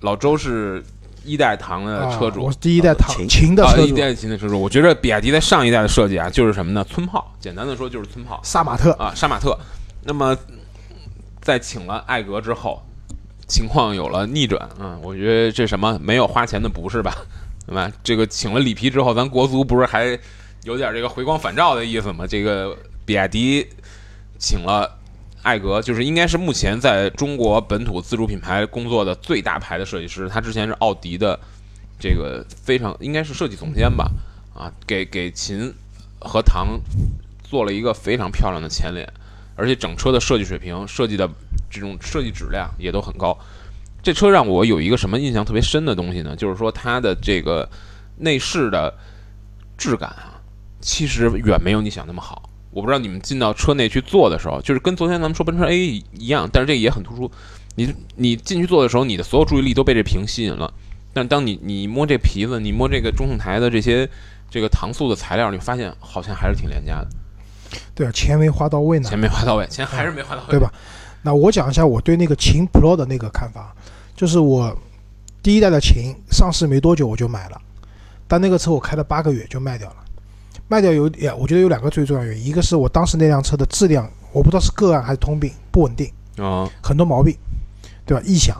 [0.00, 0.84] 老周是
[1.24, 4.60] 一代唐的车主，我是第一代唐秦的车主，一代秦的车主。
[4.60, 6.84] 我觉得比亚迪在上一代的设计啊，就是什么呢？
[6.84, 9.58] 村炮，简单的说就是村炮，杀马特啊，杀马特。
[10.04, 10.36] 那么
[11.40, 12.82] 在请了艾格之后。
[13.48, 17.12] 情况有了逆转，嗯，我觉得这什么没有花钱的不是吧？
[17.66, 17.90] 对吧？
[18.00, 20.16] 这个请了里皮之后，咱国足不是还
[20.64, 22.26] 有点这个回光返照的意思吗？
[22.26, 23.66] 这个比亚迪
[24.38, 24.98] 请了
[25.42, 31.38] 艾格，就是应该是目前在中国本土自主品牌工作的最大牌的设计师，他之前是奥迪的
[31.98, 34.10] 这个非常应该是设计总监吧？
[34.54, 35.72] 啊，给给秦
[36.20, 36.80] 和唐
[37.42, 39.10] 做了一个非常漂亮的前脸。
[39.56, 41.28] 而且整车的设计水平、设计的
[41.70, 43.36] 这种设计质量也都很高。
[44.02, 46.34] 这车让我有一个什么印象特别深的东西呢？
[46.34, 47.68] 就是说它的这个
[48.16, 48.94] 内饰的
[49.76, 50.29] 质感啊，
[50.80, 52.48] 其实远没有你想那么好。
[52.72, 55.76] 我不知道你们进到车内去坐的时候，就是跟昨天咱们说奔驰 A
[56.12, 57.30] 一样，但是这个也很突出。
[57.74, 60.72] 你你进去坐的时候，你的所有注意力都被这屏吸引了。
[61.12, 64.08] 但当你你摸这皮子，你摸这个中控台的这些
[64.48, 67.08] 这个搪塑的材料，你发现好像还是挺廉价的。
[67.94, 69.08] 对啊，钱没花到位呢。
[69.08, 70.72] 钱没花到位，钱还是没花到位，对吧？
[71.22, 73.74] 那我讲一下我对那个秦 Pro 的那个看法，
[74.14, 74.76] 就是我
[75.42, 77.60] 第一代的秦上市没多久我就买了，
[78.28, 79.96] 但那个车我开了八个月就卖掉了。
[80.70, 87.36] 卖掉有点，我觉得有两个最重要原因，一个是我当时那辆车的质量，我不知道是个案还是通病，不稳定啊，很多毛病，
[88.06, 88.22] 对吧？
[88.24, 88.56] 异响，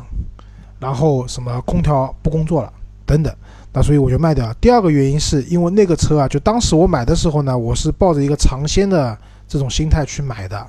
[0.80, 2.72] 然后什么空调不工作了
[3.06, 3.32] 等等。
[3.72, 4.52] 那所以我就卖掉。
[4.54, 10.66] 第二个原因是因为那个车啊，就当时我买的时候呢，我是抱着一个尝鲜的这种心态去买的。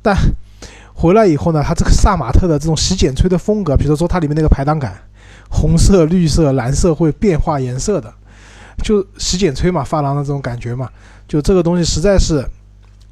[0.00, 0.16] 但
[0.94, 4.96] 回来以后呢，它这个萨马特的这种洗剪吹的风格，比如说它里面那个排挡杆，
[5.50, 8.14] 红色、绿色、蓝色会变化颜色的，
[8.82, 10.88] 就洗剪吹嘛，发廊的这种感觉嘛，
[11.26, 12.44] 就这个东西实在是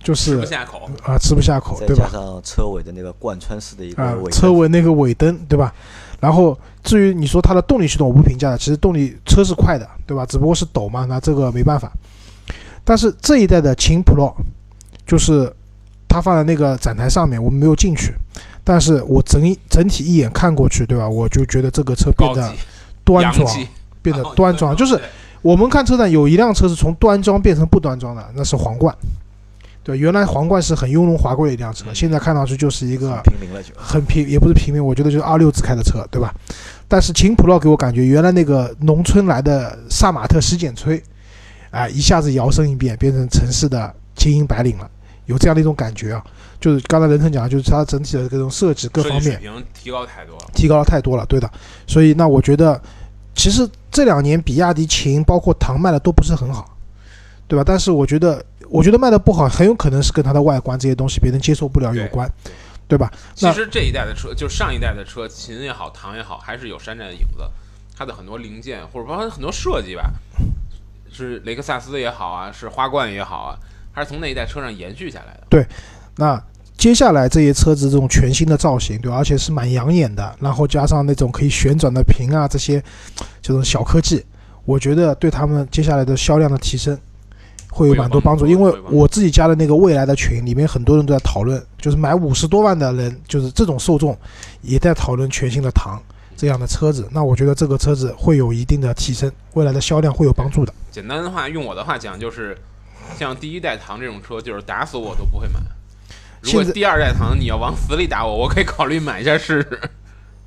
[0.03, 0.91] 就是吃不下口。
[1.05, 2.05] 啊吃不下口，再对吧？
[2.07, 5.75] 加上车尾的那个贯穿式的一个啊，车尾那个尾灯，对吧？
[6.19, 10.25] 然后至于你说它的动力系统，我不评价的，其实动力车是快的，对吧？
[10.25, 11.93] 只不过是抖嘛，那这个没办法。
[12.85, 14.33] 但是这一代的秦 Pro，
[15.07, 15.53] 就是
[16.09, 18.15] 它放在那个展台上面，我们没有进去，
[18.65, 21.09] 但是我整整体一眼看过去，对吧？
[21.09, 22.53] 我就觉得这个车变得、
[23.05, 23.67] 端庄，
[24.01, 25.05] 变得哦端庄，就是对
[25.43, 28.95] 我们看车展有一辆车是从端庄变成不端庄的，那是皇冠。
[29.85, 33.73] 对，原来皇冠是很雍容华贵的一辆车，嗯现在看上去就是一个平民了就。
[33.77, 36.35] 很平，也不是平民，我觉得就是二六自开的车，对吧？
[36.89, 41.01] 但是秦 Pro 给我感觉，原来那个农村来的萨马特洗剪吹，
[41.71, 44.91] 啊、一下子摇身一变，变成城市的精英白领了，
[45.27, 46.25] 有这样的一种感觉啊。
[46.59, 50.45] 就是刚才任腾讲的，就是它整体的各种设计各方面水平提高太多了。
[50.53, 51.49] 提高了太多了，对的。
[51.87, 52.81] 所以那我觉得，
[53.37, 56.77] 其实这两年比亚迪秦包括唐卖的都不是很好，
[57.47, 57.63] 对吧？
[57.65, 62.29] 但是我觉得，我觉得卖的不好，很有可能是跟它的外观这些东西别人接受不了有关，
[62.89, 63.13] 对吧？
[63.35, 67.49] 其实这一代的车，就上一代的车，秦也好，唐也好，还是有山寨的影子。
[67.99, 70.13] 它的很多零件，或者包括很多设计吧，
[71.11, 73.57] 是雷克萨斯也好啊，是花冠也好啊，
[73.91, 75.47] 还是从那一代车上延续下来的。
[75.49, 75.67] 对
[76.17, 76.43] 那
[76.77, 82.83] 接下来这些车子这种全新的造型，对吧，而且是蛮养眼的，然后加上那种可以旋转的屏啊，这些
[83.41, 84.25] 这种小科技，
[84.65, 86.97] 我觉得对他们接下来的销量的提升
[87.71, 88.47] 会有蛮多帮助。
[88.47, 94.17] 因为我自己加的那个未来的群里面，很多人都在讨论，就是买五十多万的人，就是这种受众
[94.61, 95.99] 也在讨论全新的唐
[96.37, 97.09] 这样的车子。
[97.11, 100.73] 那我觉得这个车子会有一定的提升，未来的销量会有帮助的。
[100.91, 102.57] 简单的话，用我的话讲，就是
[103.19, 105.59] 像第一代唐这种车，就是打死我都不会买。
[106.47, 109.81] 如果第二代唐你要往死里打我，我可以考虑买一下试试。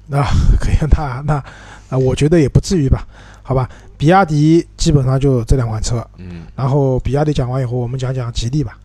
[0.08, 0.24] 那
[0.60, 1.44] 可以，那 那
[1.90, 3.08] 那，我觉得也不至于吧，
[3.44, 3.70] 好吧。
[3.98, 8.78] 比亚迪基本上就这两款车，嗯，然后比亚迪讲完以后，我们讲讲吉利吧。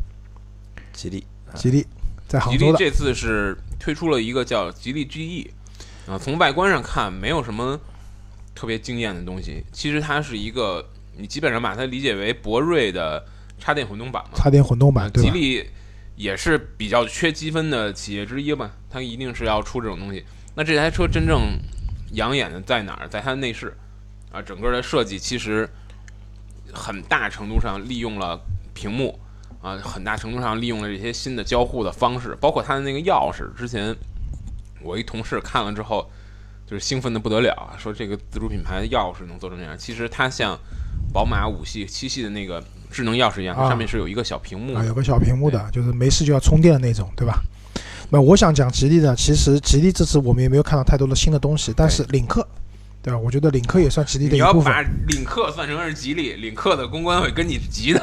[0.92, 1.24] 吉利，
[1.54, 1.86] 吉利
[2.26, 5.50] 在杭州的，吉利这次是推出了一个叫吉利 GE，
[6.08, 7.78] 啊，从外观上看没有什么
[8.56, 9.64] 特别惊艳的东西。
[9.72, 10.84] 其实它是一个，
[11.16, 13.24] 你基本上把它理解为博瑞的
[13.58, 14.30] 插电混动版嘛。
[14.34, 15.30] 插电混动版，啊，对吧？
[15.30, 15.64] 吉利
[16.16, 20.24] 也是比较缺积分的企业之一吧，它一定是要出这种东西。
[20.54, 21.58] 那这台车真正
[22.12, 23.08] 养眼的在哪儿？
[23.08, 23.76] 在它的内饰
[24.30, 25.68] 啊，整个的设计其实
[26.72, 28.40] 很大程度上利用了
[28.72, 29.18] 屏幕
[29.60, 33.52] 啊，很大程度上利用了这些新的交互的方式，包括它的那个钥匙。
[33.54, 33.94] 之前
[34.80, 36.08] 我一同事看了之后，
[36.66, 39.76] 就是兴奋的不得了，说这个自主品牌的钥匙能做成这样。
[39.76, 40.58] 其实它像
[41.12, 42.62] 宝马五系、七系的那个
[42.94, 47.42] 智能钥匙一样，上面是有一个小屏幕啊，有个小屏幕的，就是没事就要充电的那种，对吧？
[48.10, 52.46] 那我想讲吉利的，其实吉利这次我们也没有看到太多的新的东西，但是领克，
[53.02, 53.18] 对吧？
[53.18, 58.00] 我觉得领克也算吉利的一部分你要把领克算成是吉利，领克的公关会跟你急的。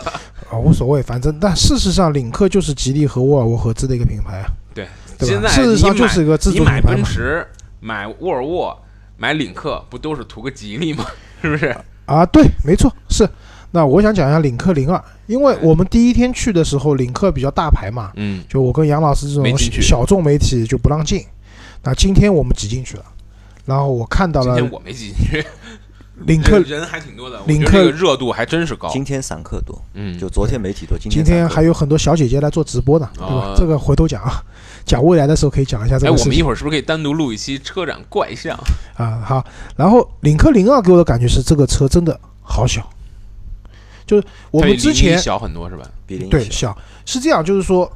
[0.49, 4.85] 啊，无所谓，反正但事实上领克就是吉利和沃尔沃合资的一个品牌啊，对，
[5.17, 5.33] 对吧？
[5.33, 7.03] 现在事实上就是一个自你买主品牌嘛。
[7.03, 7.47] 奔驰、
[7.79, 8.77] 买沃尔沃、
[9.17, 11.05] 买领克，不都是图个吉利吗？
[11.41, 11.73] 是不是？
[12.05, 13.27] 啊，对，没错，是。
[13.71, 21.23] 那我想讲一下领克零二，因为我们第一天去的时候，领克比较大牌嘛，嗯，就我跟杨老师这种小众媒体就不让进。
[21.83, 23.03] 那今天我们挤进去了，
[23.65, 25.45] 然后我看到了今天我没挤进去，
[26.25, 28.89] 领克人人还挺多的，领克热度还真是高。
[28.89, 33.55] 今天散客多，嗯，就昨天媒体多，今今天今天还有很多小姐姐来做直播呢，对吧哦？
[33.57, 34.43] 这个回头讲啊，
[34.85, 38.55] 讲未来的时候可以讲一下这个事情哎，我们一会儿是不是可以单独录一期车展怪象？
[38.95, 39.23] 啊。
[39.25, 39.43] 好，
[39.75, 42.87] 然后领克零二给我的感觉是这个车真的好小，
[44.11, 45.89] 就是我们之前小很多是吧？
[46.05, 47.89] 比零对小小是这样，就是说，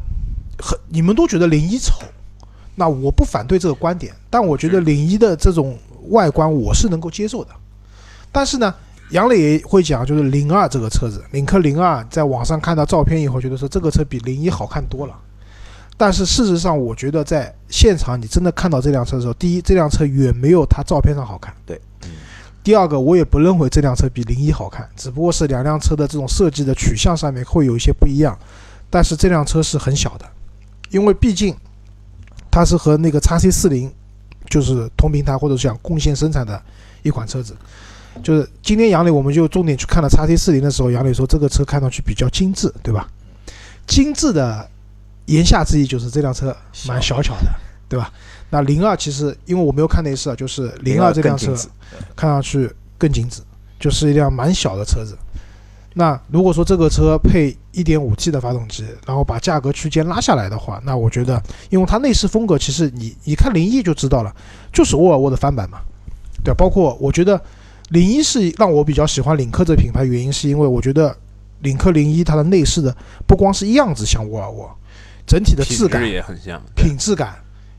[0.58, 1.92] 很你们都觉得零一丑，
[2.76, 5.78] 那我不反对这个观点，但我觉得零一的这种
[6.12, 7.52] 外观我是能够接受的。
[8.32, 8.74] 但是呢，
[9.10, 15.14] 杨磊也会讲，就是零二这个车子，领克零二在网上看到照片以后，觉得说这个车比零一好看多了。
[15.98, 21.54] 但是事实上，我觉得在现场你真的看到这辆车的时候，第一，这辆车远没有它照片上好看。
[21.66, 21.95] 对，嗯，
[22.66, 28.36] 第二个，我也不认为这辆车比零一好看，只不过是两辆车的这种设计的取向上面会有一些不一样。
[28.90, 30.26] 但是这辆车是很小的，
[30.90, 31.56] 因为毕竟
[32.50, 33.94] 它是和那个 x C 四零
[34.50, 36.60] 就是同平台或者是讲共线生产的
[37.04, 37.56] 一款车子。
[38.24, 43.08] 就是今天杨磊我们就重点去看了 x C 四零的时候，杨磊说这个车看上去比较精致，对吧？
[43.86, 44.68] 精致的
[45.28, 46.56] 言下之意就是这辆车
[46.88, 47.54] 蛮小巧的，
[47.88, 48.12] 对吧？
[48.56, 51.54] 那零二其实因为我没有看内饰啊，就是零二这辆车
[52.16, 53.42] 看上去更精致，
[53.78, 55.18] 就是一辆蛮小的车子。
[55.94, 64.34] 那如果说这个车配 1.5T 的发动机，然后把价格区间拉下来的话，那我觉得，因为它内饰风格其实你你看零一就知道了，
[64.72, 65.80] 就是沃尔沃的翻版嘛，
[66.42, 66.56] 对吧？
[66.58, 67.42] 包括我觉得
[67.90, 71.14] 零一是让我比较喜欢领克这品牌，原因是因为我觉得
[71.60, 72.96] 领克零一它的内饰的
[73.28, 74.74] 不光是样子像沃尔沃，
[75.28, 76.62] 整体的质感质也很像。
[76.76, 77.36] 品质感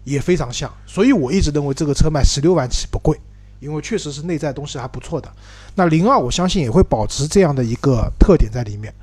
[0.06, 3.20] 也非常像，所以我一直认为这个车卖十六万起不贵，
[3.58, 5.28] 因为确实是内在东西还不错的。
[5.74, 8.94] 那零二我相信也会保持这样的一个特点在里面，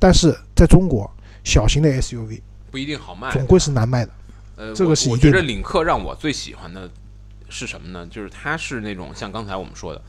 [0.00, 1.08] 但是在中国
[1.44, 2.40] 小型的 SUV
[2.72, 3.30] 不一定好卖。
[3.30, 4.12] 总归是难卖的。
[4.56, 6.90] 呃，这个是我觉得领克让我最喜欢的
[7.48, 8.04] 是什么呢？
[8.10, 10.02] 就是它是那种像刚才我们说的，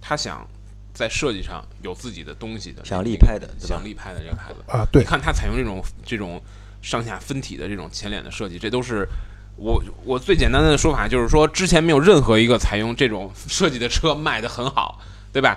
[0.00, 0.46] 他想
[0.94, 4.60] 在设计上有自己的东西的，想立派的对吧想立派的这个牌子。
[4.68, 6.40] 啊，对你，看它采用这种这种
[6.80, 9.04] 上下分体的这种前脸的设计，这都是
[9.56, 15.00] 我我最简单的说法就是说，之前没有任何一个采用这种设计的车卖的很好，
[15.32, 15.56] 对吧？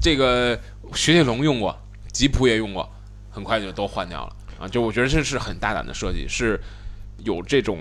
[0.00, 0.58] 这个
[0.94, 1.76] 雪铁龙用过，
[2.12, 2.88] 吉普也用过，
[3.28, 4.68] 很快就都换掉了啊！
[4.68, 6.58] 就我觉得这是很大胆的设计，是
[7.24, 7.76] 有这种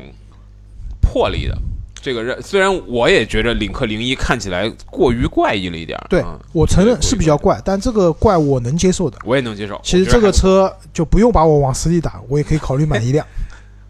[1.02, 1.58] 魄力的。
[2.02, 9.18] 这个让虽然我也觉得领克零一看起来过于怪异了一点儿，对啊我承认是比较怪，但这个怪我能接受的。
[9.26, 9.80] 我也能接受。
[9.84, 13.26] 其实这个车就不用把我往死里打，我也可以考虑买一辆。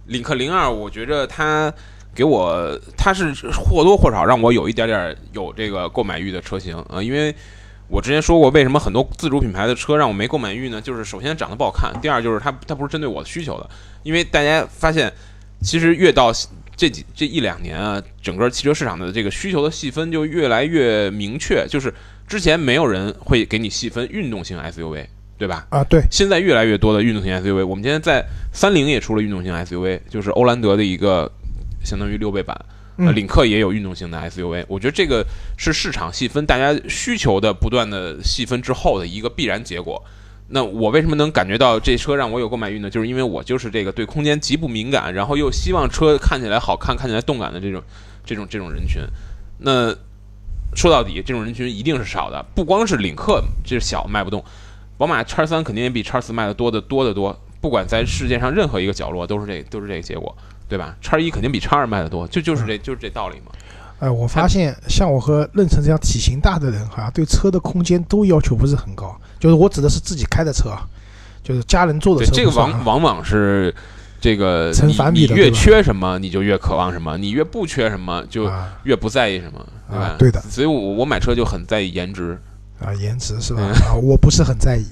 [0.10, 1.74] 领克零二，我觉着它
[2.14, 7.34] 给我，它是或多或少让我有一点点有这个购买欲的车型啊、呃因为
[7.88, 10.80] 我之前说过，为什么很多自主品牌的车让我没购买欲呢？
[10.80, 13.68] 就是首先长得不好看，第二就是它它不是针对我的需求的。
[14.04, 15.12] 因为大家发现，
[15.62, 16.32] 其实越到
[16.76, 21.92] 这几这一两年啊，整个汽车市场的这个需求的细分就越来越明确，就是
[22.28, 25.08] 之前没有人会给你细分运动型 SUV，
[25.40, 25.66] 对吧？
[25.70, 31.32] 啊，对，现在越来越多的运动型 SUV，我们今天在三菱也出了运动型 SUV，就是欧蓝德的一个
[31.82, 32.54] 相当于六倍版，
[32.98, 34.66] 呃，嗯领克也有运动型的 SUV。
[34.68, 35.26] 我觉得这个
[35.58, 40.04] 是市场细分，大家需求的不断的细分之后的一个必然结果。
[40.50, 42.90] 那我为什么能感觉到这车让我有购买欲呢？
[42.90, 47.82] 就是因为我就是这个对空间极不敏感，然后又希望车看起来好看、看起来动感的这种
[48.26, 49.02] 这种这种人群。
[49.60, 49.96] 那
[50.76, 54.44] 说到底，这种人群一定是少的，不光是领克这小卖不动，
[55.00, 57.34] 宝马叉三肯定也比叉四卖的多的多得多。
[57.62, 60.36] 不管在世界上任何一个角落，都是这都是这个结果，
[60.68, 60.94] 对吧？
[61.02, 63.52] 叉一肯定比叉二卖的多，就就是这就是这道理嘛。
[64.00, 69.18] 哎，我发现像我和任成这样体型大的人，好像对车的空间都要求不是很高。
[69.40, 70.86] 就是我指的是自己开的车啊，
[71.42, 72.52] 就是家人坐的车，这个。
[72.52, 73.74] 往往往是
[74.20, 80.06] 这个成你你越反比的对吧缺什么，你就越渴望什么；你越不缺什么，就啊越不在意什么，对吧？
[80.06, 82.40] 啊对的所以我我买车就很在意颜值，
[82.80, 83.62] 啊，颜值是吧？
[83.62, 84.86] 嗯啊，我不是很在意。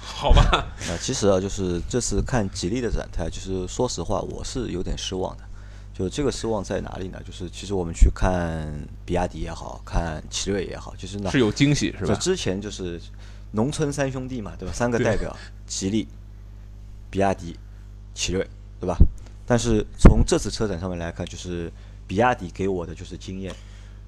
[0.00, 0.42] 好吧？
[0.88, 5.44] 啊，其实啊，就是这次看吉利的展台，就是说实话，我是有点失望的。
[5.94, 7.20] 就这个失望在哪里呢？
[7.24, 8.66] 就是其实我们去看
[9.04, 12.06] 比亚迪也好看奇瑞也好，就是呢，是有惊喜是吧？
[12.06, 13.00] 就之前就是
[13.50, 14.72] 农村三兄弟嘛，对吧？
[14.74, 16.08] 三个代表，吉利、
[17.10, 17.58] 比亚迪、
[18.14, 18.46] 奇瑞，
[18.80, 18.96] 对吧？
[19.44, 21.70] 但是从这次车展上面来看，就是
[22.06, 23.54] 比亚迪给我的就是经验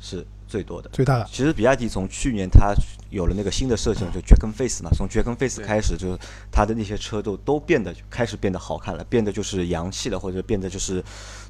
[0.01, 0.89] 是最多的。
[0.91, 1.29] 最大的。
[1.31, 2.75] 其实比亚迪从去年它
[3.11, 6.19] 有了那个新的设计，就 Dragon Face 嘛，从 Dragon Face 开始，就是
[6.51, 11.03] 它的那些车都都变得开始变得好看了，变得就是洋气了，或者变得就是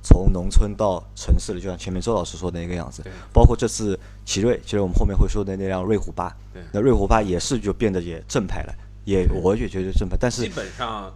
[0.02, 3.02] 从农村到城市了，就像前面周老师说的那个样子。
[3.02, 3.12] 对。
[3.32, 6.34] 包括这次奇瑞，其实我们后面会说的那辆瑞虎八，
[6.72, 8.74] 那瑞虎八也是就变得也正派了，
[9.04, 11.12] 也我也觉得正派，但是基本上，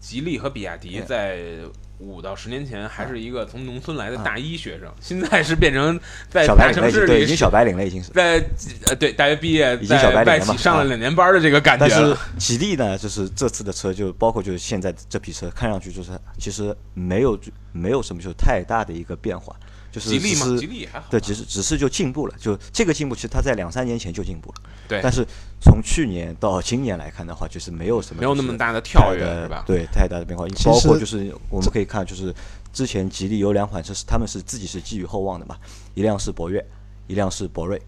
[0.00, 1.60] 吉利和比亚迪在
[2.04, 5.98] 五到十年前还是一个从农村来的大一学生，现在是变成
[6.28, 8.10] 在大小白领了，已经对，城市里已经小白领了，已经是。
[8.12, 8.44] 在
[8.86, 12.16] 呃对大学毕业已经小白领了上了两年班的这个感觉但是。
[12.38, 17.38] 吉利呢，就是这次的车，就包括就是现在这批车，看上去就是其实没有
[17.72, 19.54] 没有什么就太大的一个变化，
[19.94, 21.06] 就是吉利嘛，吉利还好。
[21.08, 24.56] 对，只是只是就进步了，就这个进步，其实它在两三年前就进步了。
[24.88, 25.24] 对但是
[25.60, 29.62] 从去年到今年来看的话，就是没有什么没有那么大的跳跃是吧？
[29.64, 32.34] 对，太大的变化，其包括就是我们可以看，就是
[32.72, 35.56] 之前吉利有两款车是他们是自己是寄予厚望的嘛，
[35.94, 36.64] 一辆是博越，
[37.06, 37.80] 一辆是博瑞。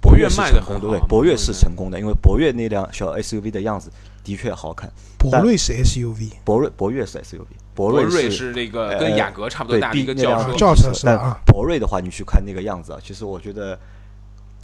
[0.00, 3.92] 博越是卖的，对很好啊，博越是成功的，因为博越那辆小 SUV 的样子
[4.24, 4.90] 的确好看。
[5.18, 13.78] 博瑞是 SUV，博瑞博越是 SUV，博博瑞是是这个呃跟雅阁差不多大的一个轿车，轿车是啊博瑞的话，你去看那个样子啊，其实我觉得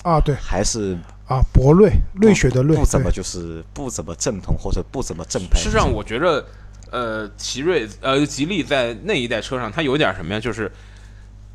[0.02, 0.98] 啊，对还是
[1.28, 5.58] 啊，博瑞，瑞雪的瑞，不怎么就是不怎么正统或者不怎么正派。
[5.58, 6.44] 事实上，我觉着，
[6.90, 10.40] 呃，奇瑞呃吉利在那一代车上，它有点什么呀？
[10.40, 10.70] 就是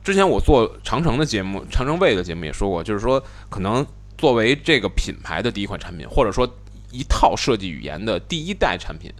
[0.04, 3.86] 之前我做长城的节目，长城卫的节目也说过，就是说可能
[4.18, 6.48] 作为这个品牌的第一款产品，或者说
[6.94, 9.12] 一套设计语言的第一代产品，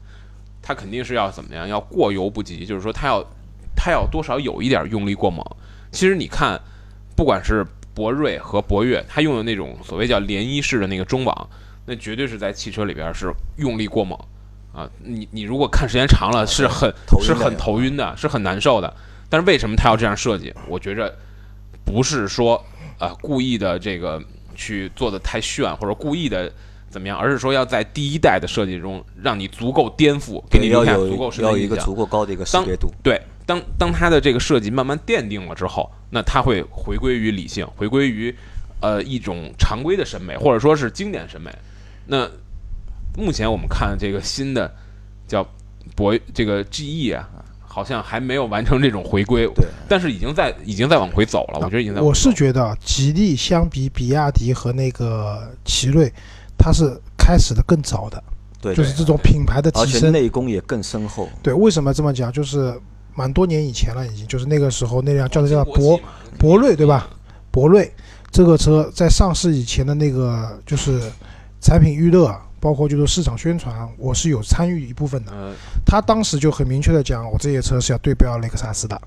[0.62, 1.68] 它肯定是要怎么样？
[1.68, 3.22] 要过犹不及，就是说它要
[3.76, 5.46] 它要多少有一点用力过猛。
[5.92, 6.58] 其实你看，
[7.16, 11.50] 不管是博瑞和博越，它用的那种所谓叫涟漪式的那个中网，
[11.86, 14.18] 那绝对是在汽车里边是用力过猛
[14.72, 14.90] 啊！
[15.00, 18.92] 你你如果看时间长了，是很是很头晕的，是很难受的。
[19.30, 20.54] 但是为什么它要这样设计？
[20.68, 21.14] 我觉着
[21.84, 22.64] 不是说
[23.00, 24.24] 啊、故意的这个
[24.56, 26.52] 去做的太炫，或者故意的
[26.94, 31.52] 怎么样，而是说要在第一代的设计中让你足够颠覆，给你留下要有足够深要。
[31.52, 32.88] 有一个足够高的一个识当别度。
[33.02, 38.34] 对，当当它的这个设计慢慢奠定了之后，那它会回归于理性，回归于
[38.80, 41.52] 呃一种常规的审美，或者说是经典审美。
[42.06, 42.30] 那
[43.18, 44.72] 目前我们看这个新的
[45.28, 45.44] 叫
[45.96, 47.28] 博这个 GE 啊，
[47.66, 51.60] 好像还没有完成这种回归，对，但是已经在已经在往回走了。
[51.60, 52.36] 我觉得已经在往我回走了。
[52.36, 56.12] 是觉得吉利相比比亚迪和那个奇瑞，
[56.64, 58.24] 它是开始的更早的，
[58.62, 60.14] 对，就是这种品牌的而且提升。
[60.14, 61.28] 内功也更深厚。
[61.42, 62.32] 对，为什么这么讲？
[62.32, 62.74] 就是
[63.14, 66.00] 蛮多年以前了，已经就是那个时候那辆叫做叫博
[66.40, 67.10] 博瑞对吧？
[67.52, 67.94] 博瑞
[68.32, 71.02] 这个车在上市以前的那个就是
[71.60, 75.34] 产品预热，包括就是市场宣传，我是有参与一部分的。
[75.34, 75.54] 呃，
[75.86, 79.00] 他当时就很明确的讲，我这些车是要对标雷克萨斯的，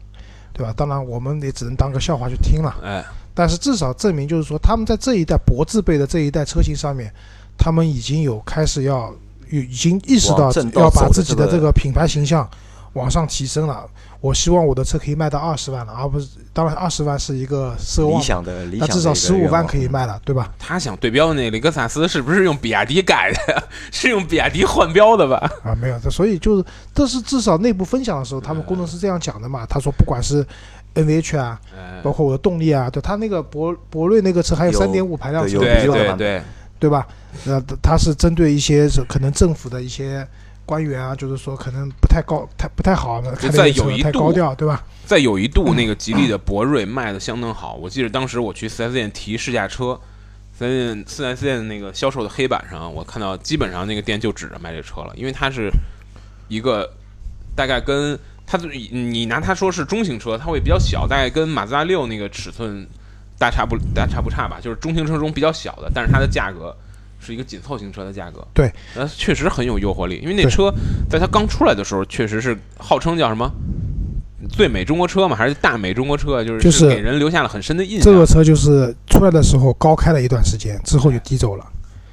[0.53, 0.75] 对吧？
[0.77, 2.77] 当然我们也只能当个笑话去听了。
[2.85, 3.03] 哎，
[3.35, 7.13] 但是至少证明就是说，他们在这一代博字辈的这一代车型上面，
[7.59, 9.13] 他们已经有开始要
[9.51, 12.49] 有已经意识到要把自己的这个品牌形象
[12.93, 13.87] 往上提升了。
[14.19, 20.51] 我希望我的车可以卖到二十万了，而不是当然二十万是一个奢望理，想的理那至少十五万可以卖了，对吧？
[20.59, 23.63] 他想对标的那雷克萨斯是不是用比亚迪改的呀？
[23.93, 25.37] 是用比亚迪换标的吧？
[25.63, 29.65] 啊，没有，这所以就是但是至少内部分享的时候，他们工程师这样讲的嘛。
[29.67, 30.45] 他说不管是
[30.95, 36.43] NVH 啊，哎，包括我的动力啊，对他那个博博瑞那个车还有有三点五排量车，对有对比较的版对
[36.79, 37.07] 对，吧？
[37.45, 40.27] 那它是针对一些是可能政府的一些
[40.65, 44.83] 官员啊，就是说可能不太高、太不太好，开在那个车有一度太高调，对吧？
[45.05, 49.99] 在有一度那个吉利的博瑞卖的相当好，我记得当时我去四 S 店提试驾车
[50.59, 55.71] ，4 S 店 4S 店的那个销售的黑板上，我看到基本上那个店就指着卖这车了，因为它是
[56.49, 56.93] 一个
[57.55, 62.85] 大概跟它的你拿它说是中型车，它会比较小，大概跟马自达六那个尺寸
[63.39, 66.75] 大差不大差不差吧，就是中型车中比较小的，但是它的价格
[67.21, 68.47] 是一个紧凑型车的价格。
[68.55, 70.73] 对，呃，确实很有诱惑力，因为那车
[71.11, 73.51] 在它刚出来的时候，确实是号称叫什么
[74.49, 78.03] 最美中国车嘛，还是大美中国车，就是就是给人留下了很深的印象。
[78.03, 81.67] 这个车就是出来的时候高开了一段时间，之后就低走了。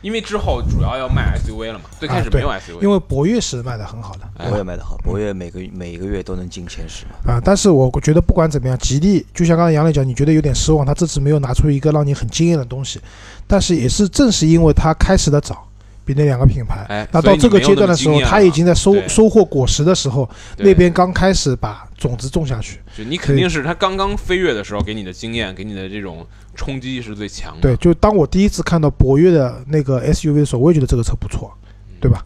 [0.03, 7.33] 因为之后主要要卖 SUV 了嘛，最开始没有 SUV，、因为博越是卖的很好的哎博越卖的好，博越每个每个月都能进前十嘛。
[7.33, 12.99] 啊，但是我觉得不管怎么样，吉利就像刚才杨磊讲，你觉得有点失望，他这次没有拿出一个让你很惊艳的东西，
[13.47, 15.65] 但是也是正是因为他开始的早。
[16.05, 22.79] 比那两个品牌，哎那到这个阶段的时候，他已经在收收获果实的时候，那边刚开始把种子种下去。
[22.97, 26.25] 就你肯定是他刚刚飞跃的时候给你的经验，给你的这种
[26.55, 27.61] 冲击是最强的。
[27.61, 31.51] 对，就当我第一次看到博越的那个 SUV 的时候，我也觉得这个车不错，
[31.99, 32.23] 对吧？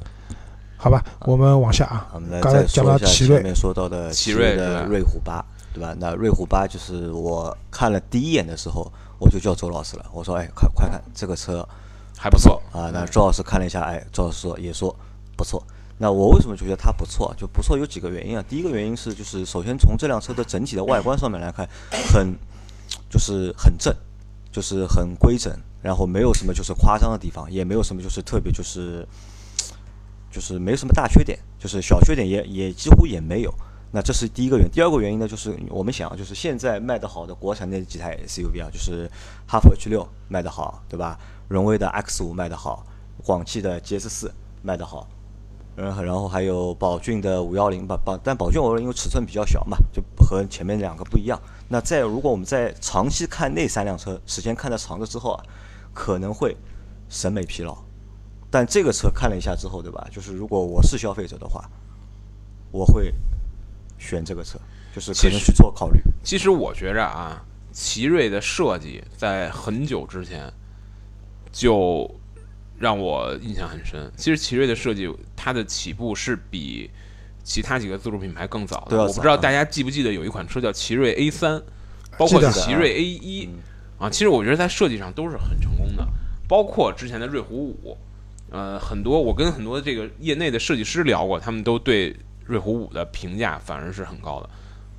[0.79, 5.95] 好吧，我们往下啊，我们来刚才再说一下讲到奇瑞前面说到的奇瑞的瑞虎八，对吧？
[5.99, 11.67] 那瑞虎八就是我看了第一眼的时候，我就叫周老师了，我说：“哎，快快看这个车
[12.17, 14.95] 还不错啊！”那周老师看了一下，哎，周老师说也说
[15.35, 15.63] 不错。
[15.99, 17.33] 那我为什么就觉得它不错？
[17.35, 18.43] 就不错有几个原因啊。
[18.47, 21.67] 第一个原因是，就是首先从这辆车的整体的外观上面来看，
[22.13, 22.35] 很
[23.09, 23.91] 就是很正，
[24.51, 25.51] 就是很规整，
[25.81, 29.07] 然后没有什么就是夸张的地方，也没有什么就是特别就是
[30.31, 33.53] 就是没什么大缺点，就是小缺点也也几乎也没有。
[33.89, 34.71] 那这是第一个原因。
[34.71, 39.09] 第二个原因呢，就是我们想，就是现在卖的好的国产那几台 SUV 啊，就是
[39.47, 41.17] 哈弗 H 六卖的好，对吧？
[41.47, 42.85] 荣威的 X 五卖得好，
[43.23, 45.07] 广汽的 GS 四卖得好，
[45.75, 51.39] 然后然后还有宝骏的五幺零吧，宝但宝骏五幺零因为尺寸比较小嘛，就和前面两个不一样。
[51.69, 55.43] 那再如果我们在长期看那三辆车，时间看得长了之后啊，
[55.93, 56.55] 可能会
[57.09, 57.77] 审美疲劳。
[58.49, 60.07] 但这个车看了一下之后，对吧？
[60.09, 61.69] 就是如果我是消费者的话，
[62.71, 63.13] 我会
[63.97, 64.57] 选这个车，
[64.95, 65.99] 就是可能去做考虑。
[66.23, 67.43] 其实我觉着啊，
[67.73, 70.51] 奇瑞的设计在很久之前
[71.57, 72.07] 就
[72.77, 74.11] 让我印象很深。
[74.15, 76.87] 其实奇瑞的设计，它的起步是比
[77.43, 78.95] 其他几个自主品牌更早的。
[78.95, 81.59] 我不知道大家记不记得有一款车叫奇瑞 A 三，
[82.15, 83.57] 包括奇瑞 A 一嗯
[83.97, 86.07] 啊，其实我觉得在设计上都是很成功的，
[86.47, 87.97] 包括之前的瑞虎五。
[88.51, 94.49] 呃，很多我跟很多这个业内的设计师聊过，他们都对瑞虎五的评价反而是很高的。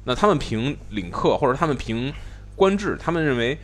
[0.05, 2.13] 那他们评领克或者他们评
[2.57, 3.57] 观致，他们认为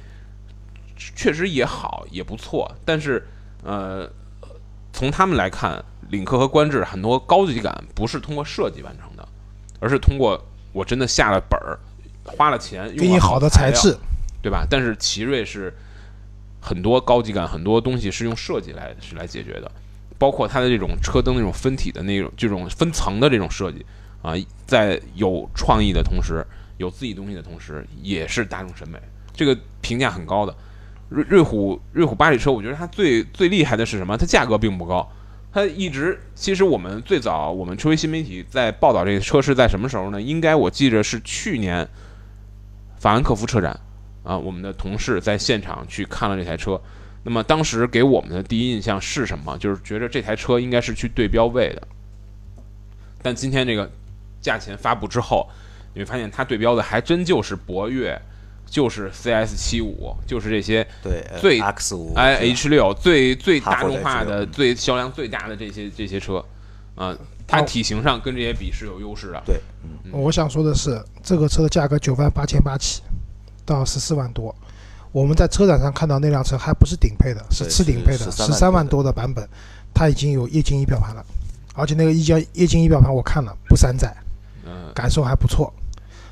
[1.14, 3.26] 确实也好，也不错，但是
[3.62, 4.10] 呃，
[4.92, 9.26] 从他们来看，领克和观致很多高级感不是通过设计完成的，
[9.80, 10.42] 而是通过
[10.72, 11.78] 我真的下了本儿，
[12.24, 13.96] 花了钱，用了给你好的材质，
[14.42, 14.66] 对吧？
[14.68, 15.72] 但是奇瑞是
[16.60, 19.70] 很多高级感，很多东西是用设计来是来解决的，
[20.18, 23.84] 包括它的这种车灯那种分体的那种这种分层的这种设计
[24.22, 24.34] 啊，
[24.66, 26.46] 在有创意的同时，
[26.76, 28.98] 有自己东西的同时，也是大众审美，
[29.34, 30.54] 这个评价很高的。
[31.14, 34.16] 瑞瑞虎瑞虎八这车，我觉得它最最厉害的是什么？
[34.16, 35.08] 它价格并不高，
[35.52, 40.20] 它一直其实我们最早我们车为新媒体在报道这个车是在什么时候呢？
[40.20, 41.88] 应该我记着是去年
[42.98, 43.78] 法兰克福车展
[44.24, 46.80] 啊，我们的同事在现场去看了这台车。
[47.22, 49.56] 那么当时给我们的第一印象是什么？
[49.58, 51.88] 就是觉得这台车应该是去对标位的。
[53.22, 53.90] 但今天这个
[54.42, 55.48] 价钱发布之后，
[55.94, 58.20] 你会发现它对标的还真就是博越，
[58.66, 66.44] 就是 CS 七五，就是这些对呃最 X 五 i H 六最最大众化的、最销量最大的这些这些车，
[66.96, 69.42] 啊，它体型上跟这些比是有优势的。
[69.46, 73.02] 对，嗯，我想说的是，这个车的价格九万八千八起，
[73.64, 74.54] 到十四万多。
[75.12, 79.48] 我们在车展上看到那辆车还不是顶配的，是次顶配的，是十三万多多的版本，
[79.94, 81.24] 它已经有液晶仪表盘了，
[81.74, 84.12] 而且那个液晶液晶仪表盘我看了不山寨，
[84.64, 85.72] 嗯，感受还不错。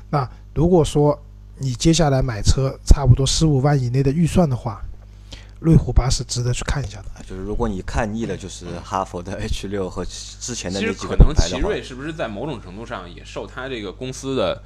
[0.09, 1.17] 那如果说
[1.63, 4.81] 你接下来买车差不多十五万以内的预算的话，
[5.59, 7.23] 瑞虎八是值得去看一下的。
[7.25, 14.61] 就是如果你看腻了，就是哈佛的 H 六和之前的那几个实可能奇瑞是不是在某种程度上也受它这个公司的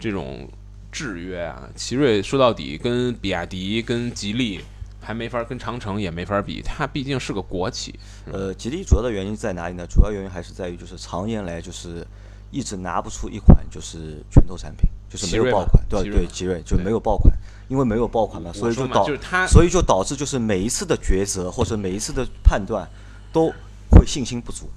[0.00, 0.48] 这种
[0.90, 1.68] 制约啊？
[1.76, 4.60] 奇瑞说到底跟比亚迪、跟吉利
[5.00, 7.98] 还没法，跟长城也没法比，它毕竟是个国企。
[8.32, 9.86] 呃，吉利主要的原因在哪里呢？
[9.88, 12.06] 主要原因还是在于就是常年来就是
[12.52, 17.32] 一直拿不出一款就是拳头产品，就是没有爆款，对对，奇瑞就没有爆款，
[17.66, 22.86] 因为没有爆款嘛，所以就导就是它所以就导致就是每一次的抉择或者每一次的判断
[23.32, 23.50] 都
[23.90, 24.68] 会信心不足。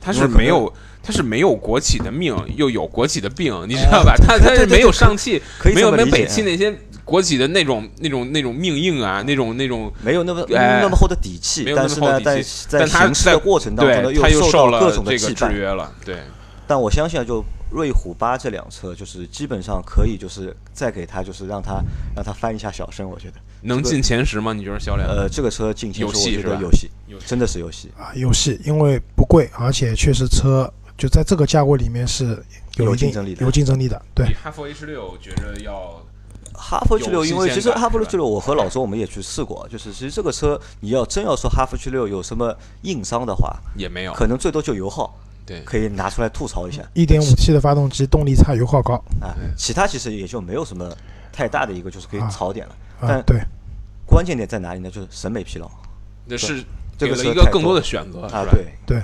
[0.00, 0.70] 他是没有，
[1.02, 4.14] 他是没有国企的命，又有国企的病， 你知道吧？
[4.16, 5.40] 他他是没有上汽，
[5.74, 6.74] 没有没有北汽那些
[7.04, 15.16] 国企的那种那种那种命硬啊，那种那种没有那么哎那么厚的底气但是呢，在在行驶的过程当中又受到各种的。
[15.18, 16.16] 制约了，对。
[16.66, 21.82] 但我相信啊，就瑞虎八这辆车，就是基本上可以，就是再给它，就是让它
[22.14, 23.36] 让它翻一下小身，我觉得。
[23.62, 24.52] 能进前十吗？
[24.52, 25.08] 你觉得销量？
[25.08, 27.90] 呃，这个车进前十，我觉得有戏有戏，真的是有戏。
[27.98, 32.42] 啊，游戏因为不贵，而且确实车就在这个价位里面是
[32.76, 34.00] 有竞争力的有竞争力的。
[34.14, 36.00] 对，哈弗 H 六觉得要
[36.52, 50.90] 哈弗 H 六，因为其实哈弗 H 六，我和老周我们也去试过，就是其实这个车你要真要说哈弗 H 六有什么硬伤的话，也没有，可能最多就油耗对，可以拿出来吐槽一下一点五 T 的发动机动力差，油耗高啊，其他其实也就没有什么
[51.32, 52.72] 太大的一个就是可以啊槽点了。
[53.00, 53.22] 啊但。
[53.22, 53.40] 对，
[54.06, 54.90] 关键点在哪里呢？
[54.90, 55.70] 就是审美疲劳
[56.28, 56.62] 这是
[56.98, 59.02] 这个给了车太多一个更多的选择，啊对？，对。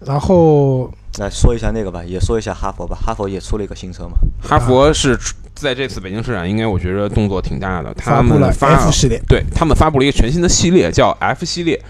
[0.00, 2.98] 然后来说一下那个吧，也说一下哈佛吧。
[3.00, 5.18] 哈佛也出了一个新车嘛，哈佛是
[5.54, 11.80] 在这次北京车展，应该我觉得动作挺大的，他发布了们 F 系列，对他们发布了一个全新的系列，叫 F 系列。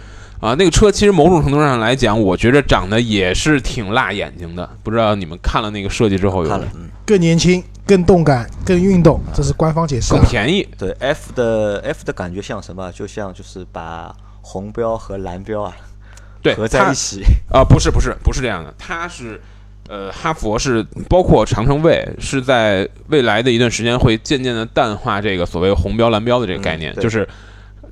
[0.42, 4.68] 啊，那个车其实某种程度上来讲，我觉得长得也是挺辣眼睛的。
[4.82, 10.18] 不知道你们看了那个设计之后有看了，嗯，更年轻、更动感、更运动，这是官方解释的。
[10.18, 12.90] 更便宜，对 F 的 F 的感觉像什么？
[12.90, 15.72] 就像就是把红标和蓝标啊
[16.42, 19.40] 对，合在一起，啊、不是不是不是这样的，它是，
[19.88, 27.28] 呃，哈佛是包括长城卫是在未来的一段时间会渐渐的淡化这个所谓红标蓝标的这个概念，嗯就是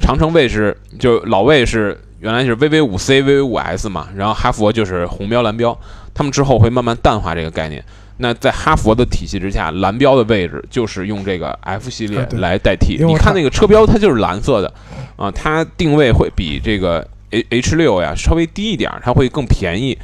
[0.01, 5.77] 长城卫是就老卫是原来是 VV 五 C、VV 五 S 嘛，然后哈佛就是红标蓝标，
[6.13, 7.83] 他们之后会慢慢淡化这个概念。
[8.19, 13.03] 那在哈佛的体系之下，蓝标的位置就是用这个 F 系列来代替。
[13.03, 14.71] 你看那个车标，它就是蓝色的，
[15.17, 19.97] 啊，它定位会比这个 H H 六呀稍微低一点儿，它会更便宜，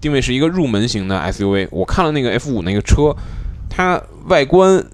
[0.00, 1.68] 定位是一个入门型的 SUV。
[1.70, 3.14] 我看了那个 F 五那个车，
[3.68, 4.84] 它外观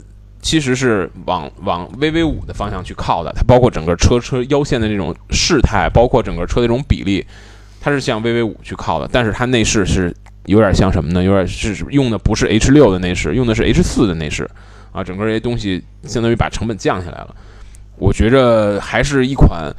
[0.46, 7.26] 其实是往往 VV 五的方向去靠的，它包括整个车车腰线的这种事态，包括整个车的这种比例，
[7.80, 11.20] 它是向 VV 五去靠的，但是它内饰是有点像什么呢？
[11.24, 14.48] 有点是用的不是 H 六的内饰，用的是 H 四的内饰
[14.92, 17.34] 啊，整个这些东西相当于把成本降下来了。
[17.96, 19.74] 我觉着还是一款。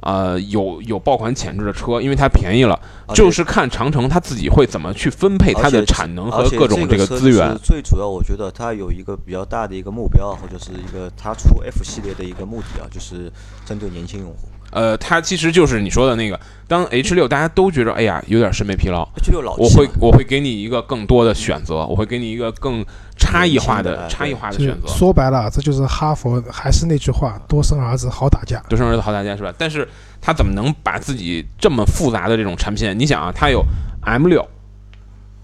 [0.00, 2.78] 呃，有有爆款潜质的车，因为它便宜了，
[3.14, 7.56] 就是看长城它自己会怎么去分配它的产能和各种这个资源。
[7.62, 13.30] 最主要，我觉得它有一个比较大的一个目标，或者是一个它出 F 系列的一个目的啊，就是
[13.64, 14.48] 针对年轻用户。
[14.70, 22.84] 呃，它其实就是你说的那个，当 H 六大家都觉得哎呀有点审美疲劳，H 六老我会我会给你一个更多的选择，我会给你一个更
[23.16, 24.86] 差异化的差异化的选择。
[24.86, 28.58] 说白了，这就是哈佛，还是那句话，多生儿子好打架。
[28.68, 29.52] 多生儿子好打架是吧？
[29.56, 29.88] 但是
[30.20, 32.98] 他怎么能把自己这么复杂的这种产品线？
[32.98, 33.64] 你想啊，它有
[34.02, 34.46] M 六，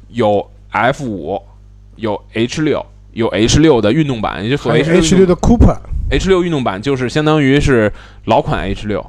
[0.09, 1.41] 有 F 五，
[1.97, 5.77] 有 H 六，有 H 六的运动版，也就所谓 H 六的 Cooper
[6.11, 7.91] H 六运动版，就是相当于是
[8.27, 9.05] 老款 H 六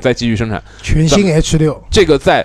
[0.00, 0.62] 再继续生产。
[0.82, 2.44] 全新 H 六，这个在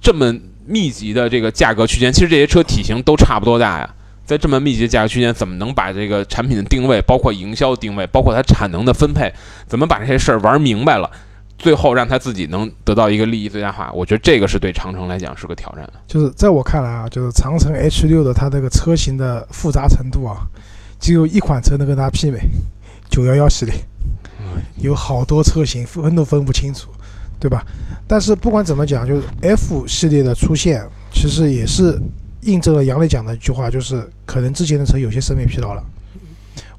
[0.00, 0.34] 这么
[0.66, 3.94] 密集的这个价格区间，其实这些车体型都差不多大呀。
[4.24, 9.32] 在这么密集的价格区间，怎么能把这个产品的定位，包括营销定位，包括它产能的分配，
[9.66, 11.10] 怎么把这些事儿玩明白了，
[11.56, 13.90] 最后让他自己能得到一个利益最大化？
[13.94, 15.90] 我觉得这个是对长城来讲是个挑战。
[16.06, 20.46] 就是在我看来啊，就是长城 H 六的它这个车型的复杂程度啊，
[21.00, 22.38] 只有一款车能跟它媲美，
[23.08, 23.74] 九幺幺系列，
[24.76, 26.88] 有好多车型分都分不清楚，
[27.38, 27.64] 对吧？
[28.06, 32.00] 但是不管怎么讲，就是 F 系列的出现，其实也是
[32.42, 35.82] 印证了杨磊讲的一句话，就是可能之前的车有些审美疲劳了，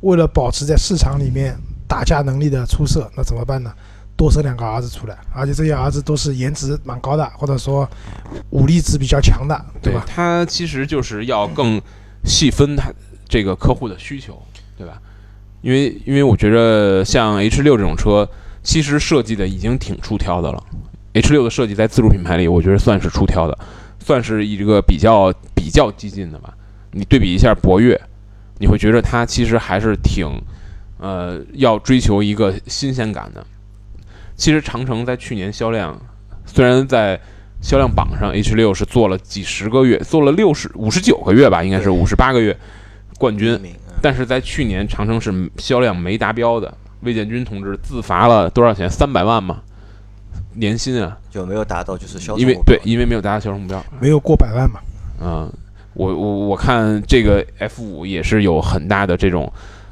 [0.02, 1.58] 为了保持在市场里面
[1.88, 3.72] 打架能力的出色，那怎么办呢？
[4.16, 7.90] 多生两个儿子出来，而且这些儿子都是颜值蛮高的，或者说
[8.50, 10.04] 武力值比较强的，对吧？
[10.06, 11.82] 他其实就是要更
[12.26, 12.92] 细分他
[13.30, 14.38] 这个客户的需求，
[14.78, 15.02] 对吧？
[15.62, 18.28] 因为因为我觉得像 H 六这种车，
[18.64, 20.64] 其实设计的已经挺出挑的了。
[21.14, 23.58] H 六的设计在自主品牌里，我觉得算是出挑的，
[24.00, 26.54] 算是一个比较比较激进的吧。
[26.92, 28.00] 你对比一下博越，
[28.60, 30.28] 你会觉得它其实还是挺
[30.98, 33.46] 呃要追求一个新鲜感的。
[34.36, 36.00] 其实长城在去年销量，
[36.46, 37.20] 虽然在
[37.62, 42.58] 销量榜上 H 六是做了几十个月，做了六十五十九个月吧，应该是五十八个月
[43.18, 43.60] 冠军，
[44.02, 46.74] 但是在去年长城是销量没达标的。
[47.02, 48.90] 魏建军同志自罚了多少钱？
[48.90, 49.62] 三百万嘛，
[50.56, 54.82] 年薪啊，就没有达到就是销售因为对，因为没有达到销售目标，没有过百万嘛。
[55.22, 55.50] 嗯，
[55.94, 59.50] 我我我看这个 F 五也是有很大的这种。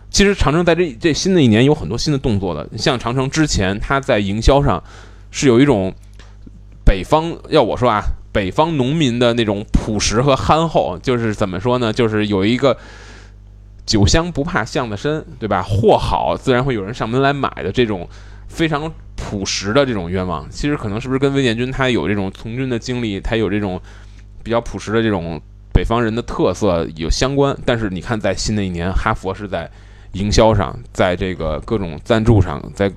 [0.09, 4.83] 其实长城在这这新的一年有很多新的动作的，像长城之前它在营销上
[5.31, 5.93] 是有一种
[6.83, 8.01] 北方要我说啊，
[8.33, 11.93] 北方农民的那种朴实和憨厚，就是怎么说呢？
[11.93, 12.77] 就是有一个
[13.87, 15.63] 酒香不怕巷子深，对吧？
[15.63, 18.07] 货好自然会有人上门来买的这种
[18.47, 20.47] 非常朴实的这种愿望。
[20.51, 23.81] 其实可能是不是跟魏建军他有这种从军的经历，他有这种
[24.43, 25.41] 比较朴实的这种
[25.73, 27.57] 北方人的特色有相关？
[27.65, 29.67] 但是你看，在新的一年，哈佛是在。
[30.13, 32.91] 营销上，在这个各种赞助上，在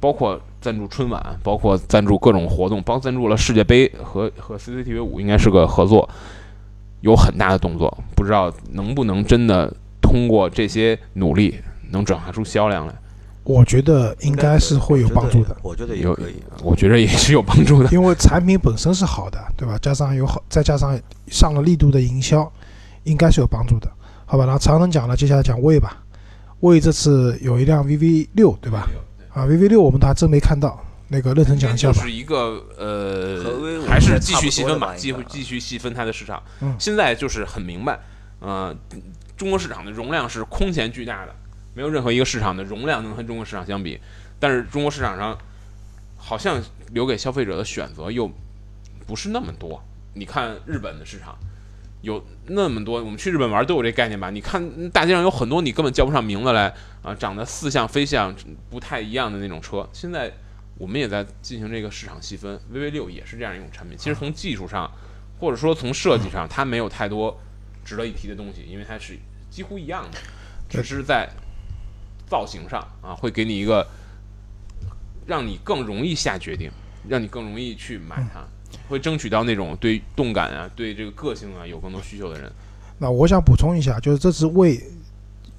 [0.00, 6.08] 包括赞助春晚，包括赞助各种活动，包括赞助了世界杯和和 CCTV 五，应该是个合作，
[7.02, 7.94] 有很大的动作。
[8.14, 9.70] 不知道能不能真的
[10.14, 11.58] 通过这些努力，
[11.90, 12.94] 能转化出销量来？
[13.42, 15.56] 我觉得应该是会有帮助的。
[15.60, 17.90] 我觉得有可以，我觉得也是有帮助的。
[17.90, 19.76] 因为产品本身是好的，对吧？
[19.82, 20.96] 加上有好，再加上
[21.26, 22.48] 上了力度的营销，
[23.02, 23.90] 应该是有帮助的，
[24.24, 24.44] 好吧？
[24.44, 26.00] 然后长城讲了，接下来讲魏吧。
[26.60, 28.88] 魏这次有一辆 VV 六，对吧？
[29.34, 30.80] 啊，VV 六我们还真没看到。
[31.08, 31.94] 那个任成讲一下吧。
[31.94, 36.40] 就是一个呃，还是继续细分吧，继续继续细分它的市场。
[36.78, 37.98] 现在就是很明白，
[38.38, 38.74] 呃，
[39.36, 41.34] 中国市场的容量是空前巨大的，
[41.74, 44.00] 没有任何一个市场的容量能和中国市场相比。
[44.38, 45.38] 但是中国市场上
[46.16, 46.62] 好像
[46.92, 48.30] 留给消费者的选择又
[49.06, 49.82] 不是那么多。
[50.14, 51.36] 你看日本的市场。
[52.02, 54.28] 有那么多，我们去日本玩都有这概念吧？
[54.28, 56.70] 你看大街上有很多你根本叫不上名字来
[57.02, 58.36] 啊，长得似像非像，
[58.68, 59.88] 不太一样的那种车。
[59.90, 60.30] 现在
[60.76, 63.96] 我们也在进行这个市场细分，VV 六也是这样一种产品。
[63.96, 64.92] 其实从技术上，
[65.40, 67.40] 或者说从设计上，它没有太多
[67.84, 69.18] 值得一提的东西，因为它是
[69.50, 70.18] 几乎一样的，
[70.68, 71.28] 只是在
[72.26, 73.86] 造型上啊，会给你一个
[75.26, 76.70] 让你更容易下决定，
[77.08, 78.44] 让你更容易去买它。
[78.88, 82.50] 会争取到那种对动感啊、对这个个性啊有更多需求的人。
[82.98, 84.82] 那我想补充一下，就是这次魏，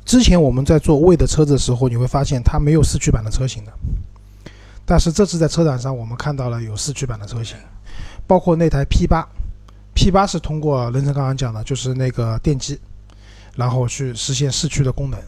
[0.04, 3.72] 之前我们在做魏的车子的时候，你会发现它没有四驱版的车型的。
[4.86, 7.58] 但是这次在车展上，我们看到了有四驱版的车型，
[8.28, 9.26] 包括那台 P 八
[9.96, 12.80] ，P 八是通过任成刚刚讲的，就是那个电机，
[13.56, 15.20] 然后去实现四驱的功能。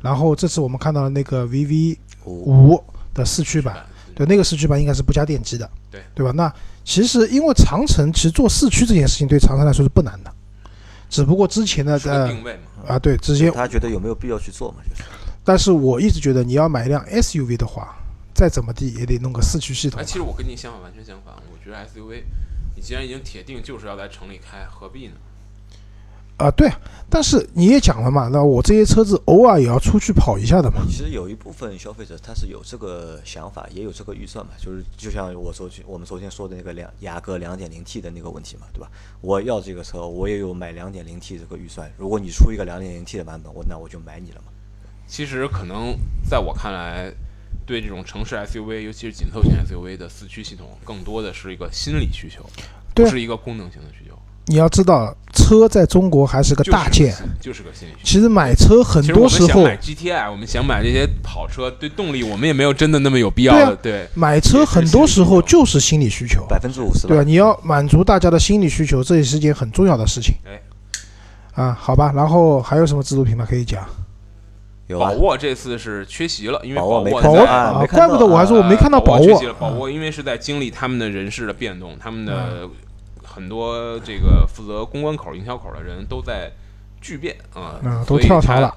[0.00, 2.80] 然后这次我们看到了那个 VV 五
[3.12, 6.30] 的四驱版，对，那个四驱版应该是不加电机的，对，对吧？
[6.32, 6.54] 那
[6.84, 10.32] 其实，因为长城其实做四驱这件事情对长城来说是不难的，
[11.08, 12.30] 只不过之前的呃
[12.86, 14.78] 啊对，直接他觉得有没有必要去做嘛？
[14.88, 15.02] 就是。
[15.44, 17.94] 但是我一直觉得你要买一辆 SUV 的话，
[18.34, 20.02] 再怎么地也得弄个四驱系统。
[20.04, 22.22] 其实我跟你想法完全相反，我觉得 SUV，
[22.80, 25.12] 你既然已经铁定就是要在城里开，何必呢？
[26.38, 26.66] 啊，对，
[27.10, 30.80] 但是你也讲了嘛，那我这些车子偶尔也要出去跑一下的嘛。
[30.88, 38.90] 其实有一部分消费者他是有这个想法，也有这个预算嘛，就是就像我昨天我们昨天说的那个两雅阁两点零 T 的那个问题嘛，对吧？
[39.20, 41.92] 我要这个车，我也有买两点零 T 这个预算。
[41.98, 44.50] 如果你出一个两点零 T 的版本，我那我就买你了嘛。
[45.06, 45.94] 其实可能
[46.26, 47.12] 在我看来，
[47.70, 52.44] 对这种城市 SUV，尤其是紧凑型 SUV 的四驱系统，更多的是一个心理需求，
[52.92, 54.18] 不是一个功能性的需求。
[54.46, 57.92] 你要知道，车在中国还是个大件，就是个心理。
[58.02, 63.72] 其实买车很多时候，买 GTI，我们想买这些跑车，对动力我们也没有真的那么有必要。
[63.76, 67.06] 对，买车很多时候就是心理需求，百分之五十。
[67.06, 67.22] 对吧？
[67.22, 70.34] 你要满足大家的心理需求，这也是件很重要的事情。
[70.44, 70.60] 哎，
[71.54, 73.86] 啊，好吧，然后还有什么自主品牌可以讲？
[74.98, 79.54] 宝，沃这次是缺席了，因为宝沃啊，怪不得我还说我没看到宝沃呃宝缺席了。
[79.54, 82.68] 宝沃因为是在经历他们的人事的变动，他们的
[83.22, 86.50] 很多这个负责公关口、营销口的人都在
[87.00, 88.74] 巨变啊，嗯，都所以跳槽了。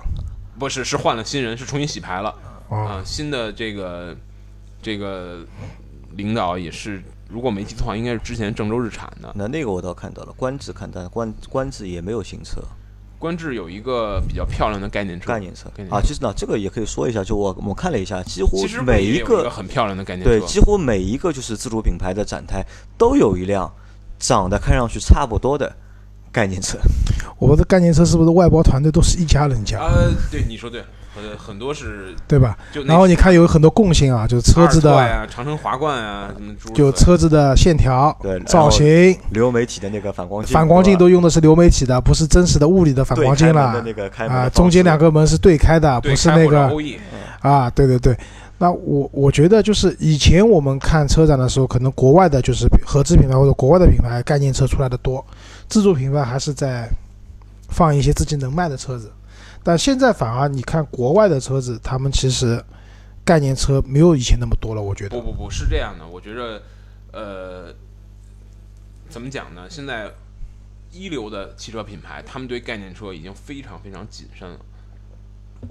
[0.59, 2.29] 不是是换了新人，是重新洗牌了
[2.69, 4.15] 啊、啊，新的这个
[4.83, 5.39] 这个
[6.15, 9.31] 领导也是，如果没记错的话，应该是之前郑州日产的。
[9.33, 12.61] 那那个我倒看到了，观致看到，观观致也没有新车，
[13.23, 15.93] 观致有一个比较漂亮的概念车，概念车概念。
[15.93, 16.01] 啊。
[16.01, 22.61] 其实呢，这个也可以说一下，就我我看了一下，几乎其实每一个很漂亮的概念对，几乎每一个就是自主品牌的展台
[22.97, 23.73] 都有一辆
[24.19, 25.73] 长得看上去差不多的
[26.33, 26.77] 概念车。
[27.39, 30.81] 我们的概念车是不是外包团队都是一家人家，呃，对你说对。
[30.81, 32.57] 了，很很多是对吧？
[32.71, 43.83] 就然后你看有很多共性啊，就是车子的，呀、长城华冠啊，什么就车子的线条造型、流媒体的那个反光镜，反光镜都用的是流媒体的，不是真实的物理的反光镜了
[44.27, 44.49] 啊。
[44.49, 46.71] 中间两个门是对开的，不是那个
[47.41, 47.69] 啊。
[47.69, 48.17] 对对对，
[48.57, 55.23] 那我我觉得就是以前我们看车展的时候，可能国外的就是合资品牌或者国外的品牌概念车出来的多，
[55.67, 56.89] 自主品牌还是在
[57.69, 59.11] 放一些自己能卖的车子。
[59.63, 62.63] 但现在反而你看国外的车子，他们其实
[63.23, 65.31] 概念车没有以前那么多了，我觉得不。
[65.31, 66.61] 不不是这样的，我觉得，
[67.11, 67.73] 呃，
[69.09, 69.67] 怎么讲呢？
[69.69, 70.11] 现在
[70.91, 74.59] 一流的汽车品牌，他们对概念车已经非常非常谨慎了，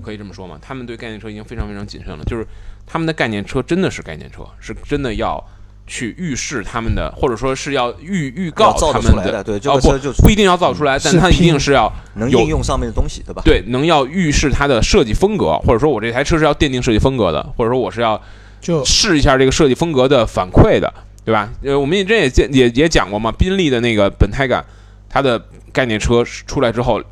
[0.02, 0.58] 可以这么说吗？
[0.62, 2.46] 他们对概念车已经非常非常谨慎了，就是
[2.86, 5.38] 他们的概念车真的是概念车，是真的要
[5.86, 13.42] 去预示他们的，或者说是要预预告他们的，对，这哦个车就不不一定要造出来，但它一定是要有能应用上面的东西，对吧？
[13.44, 18.20] 对能要预示它的设计风格，或者说我这台车是要奠定设计风格的，或者说我是要
[18.60, 20.92] 就试一下这个设计风格的反馈的，
[21.24, 21.48] 对吧？
[21.62, 24.64] 呃，我们也之前也见也也讲过嘛，宾利的那个本泰感，
[25.08, 27.02] 它的概念车出来之后，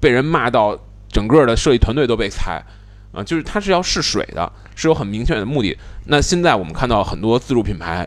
[0.00, 0.76] 被人骂到
[1.08, 2.62] 整个的设计团队都被裁
[3.12, 5.76] 啊，就是它是要试水的，是有很明确的目的。
[6.06, 8.06] 那现在我们看到很多自主品牌，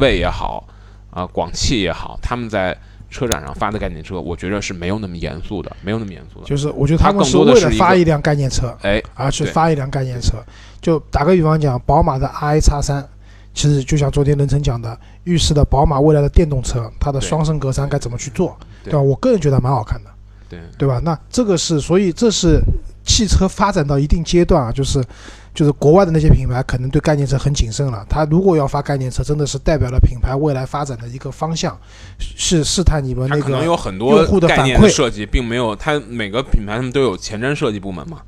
[0.00, 0.66] 魏也好
[1.10, 2.76] 啊，广汽也好，他们在
[3.10, 6.46] 车展上发的概念车，我觉得是没有那么严肃的，没有那么严肃的。
[6.46, 10.38] 就是我觉得他们它更多的为了发一辆概念车哎，而去发一辆概念车。
[10.80, 13.06] 就打个比方讲，宝马的 i 叉三，
[13.52, 19.02] 其实就像昨天任成讲的，预示的宝马未来的电动车它的双生格栅该怎么去做，对对吧？
[19.02, 20.10] 我个人觉得蛮好看的，
[20.48, 20.98] 对，对吧？
[21.04, 22.62] 那这个是，所以这是
[23.04, 25.04] 汽车发展到一定阶段啊，就是。
[25.52, 31.78] 就是国外的那些品牌可能对概念车很谨慎了，它如果要发概念车，真的是代表了品牌未来发展的一个方向，
[32.18, 38.22] 是试探你们可能个有很多用户的概念的设计，并没有它每个品牌他们都有前瞻设计部门嘛，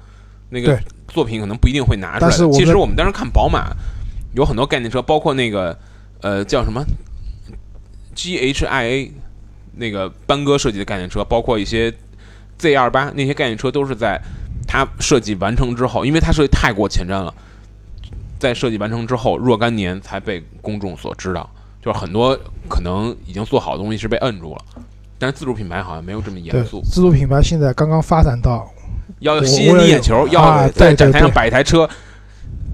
[0.50, 2.30] 那个作品可能不一定会拿出来。
[2.30, 3.72] 但是其实我们当时看宝马
[4.34, 5.78] 有很多概念车，包括那个
[6.20, 6.84] 呃叫什么
[8.14, 9.10] ？GHIA
[9.76, 11.92] 那个班哥设计的概念车，包括一些
[12.58, 14.20] Z 二八那些概念车，都是在
[14.72, 17.34] 它设计完成之后，因为它设计太过前瞻了，
[18.38, 21.46] 在设计完成之后若干年才被公众所知道。
[21.82, 22.34] 就是很多
[22.70, 24.64] 可能已经做好的东西是被摁住了，
[25.18, 28.66] 但是自主品牌好像没有这么严肃，自主品牌现在刚刚发展到
[29.18, 31.86] 要吸引你眼球，要在展台上摆一台车，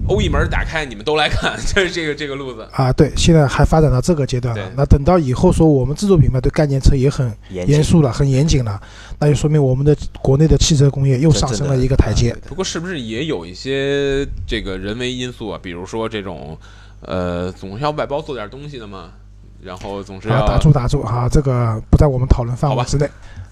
[0.09, 2.67] 欧一门打开，你们都来看， 就是这个这个路子。
[2.71, 4.71] 啊，对，现在还发展到这个阶段了。
[4.75, 8.81] 那等到以后说我们自主品牌对概念车也很严严肃了、很严谨了，
[9.19, 12.35] 那就说明我们的国内的汽车工业又上升了一个台阶。
[12.47, 15.59] 不过是不是也有一些这个人为因素啊？
[15.61, 16.57] 比如说这种，
[17.01, 19.11] 呃，总是要外包做点东西的嘛，
[19.61, 23.07] 然后总是啊，要打住打住啊，这个不在我们讨论范围之内，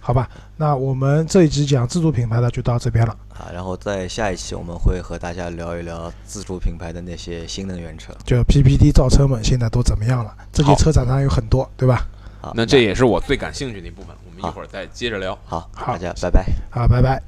[0.08, 0.30] 好吧？
[0.56, 3.14] 那我们这一集讲自主品牌的就到这边了。
[3.34, 8.14] 啊，然后在下一期我们会和大家聊一聊自主品牌的那些新能源车。
[8.26, 10.34] 就 PPT 造车们现在都怎么样了？
[10.54, 12.08] 这些车展上有很多，对吧？
[12.40, 14.16] 好，那这也是我最感兴趣的一部分。
[14.26, 15.38] 我们一会儿再接着聊。
[15.44, 16.46] 好，好大家拜拜。
[16.70, 17.22] 好，拜拜。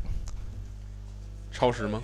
[1.52, 2.02] 超时吗？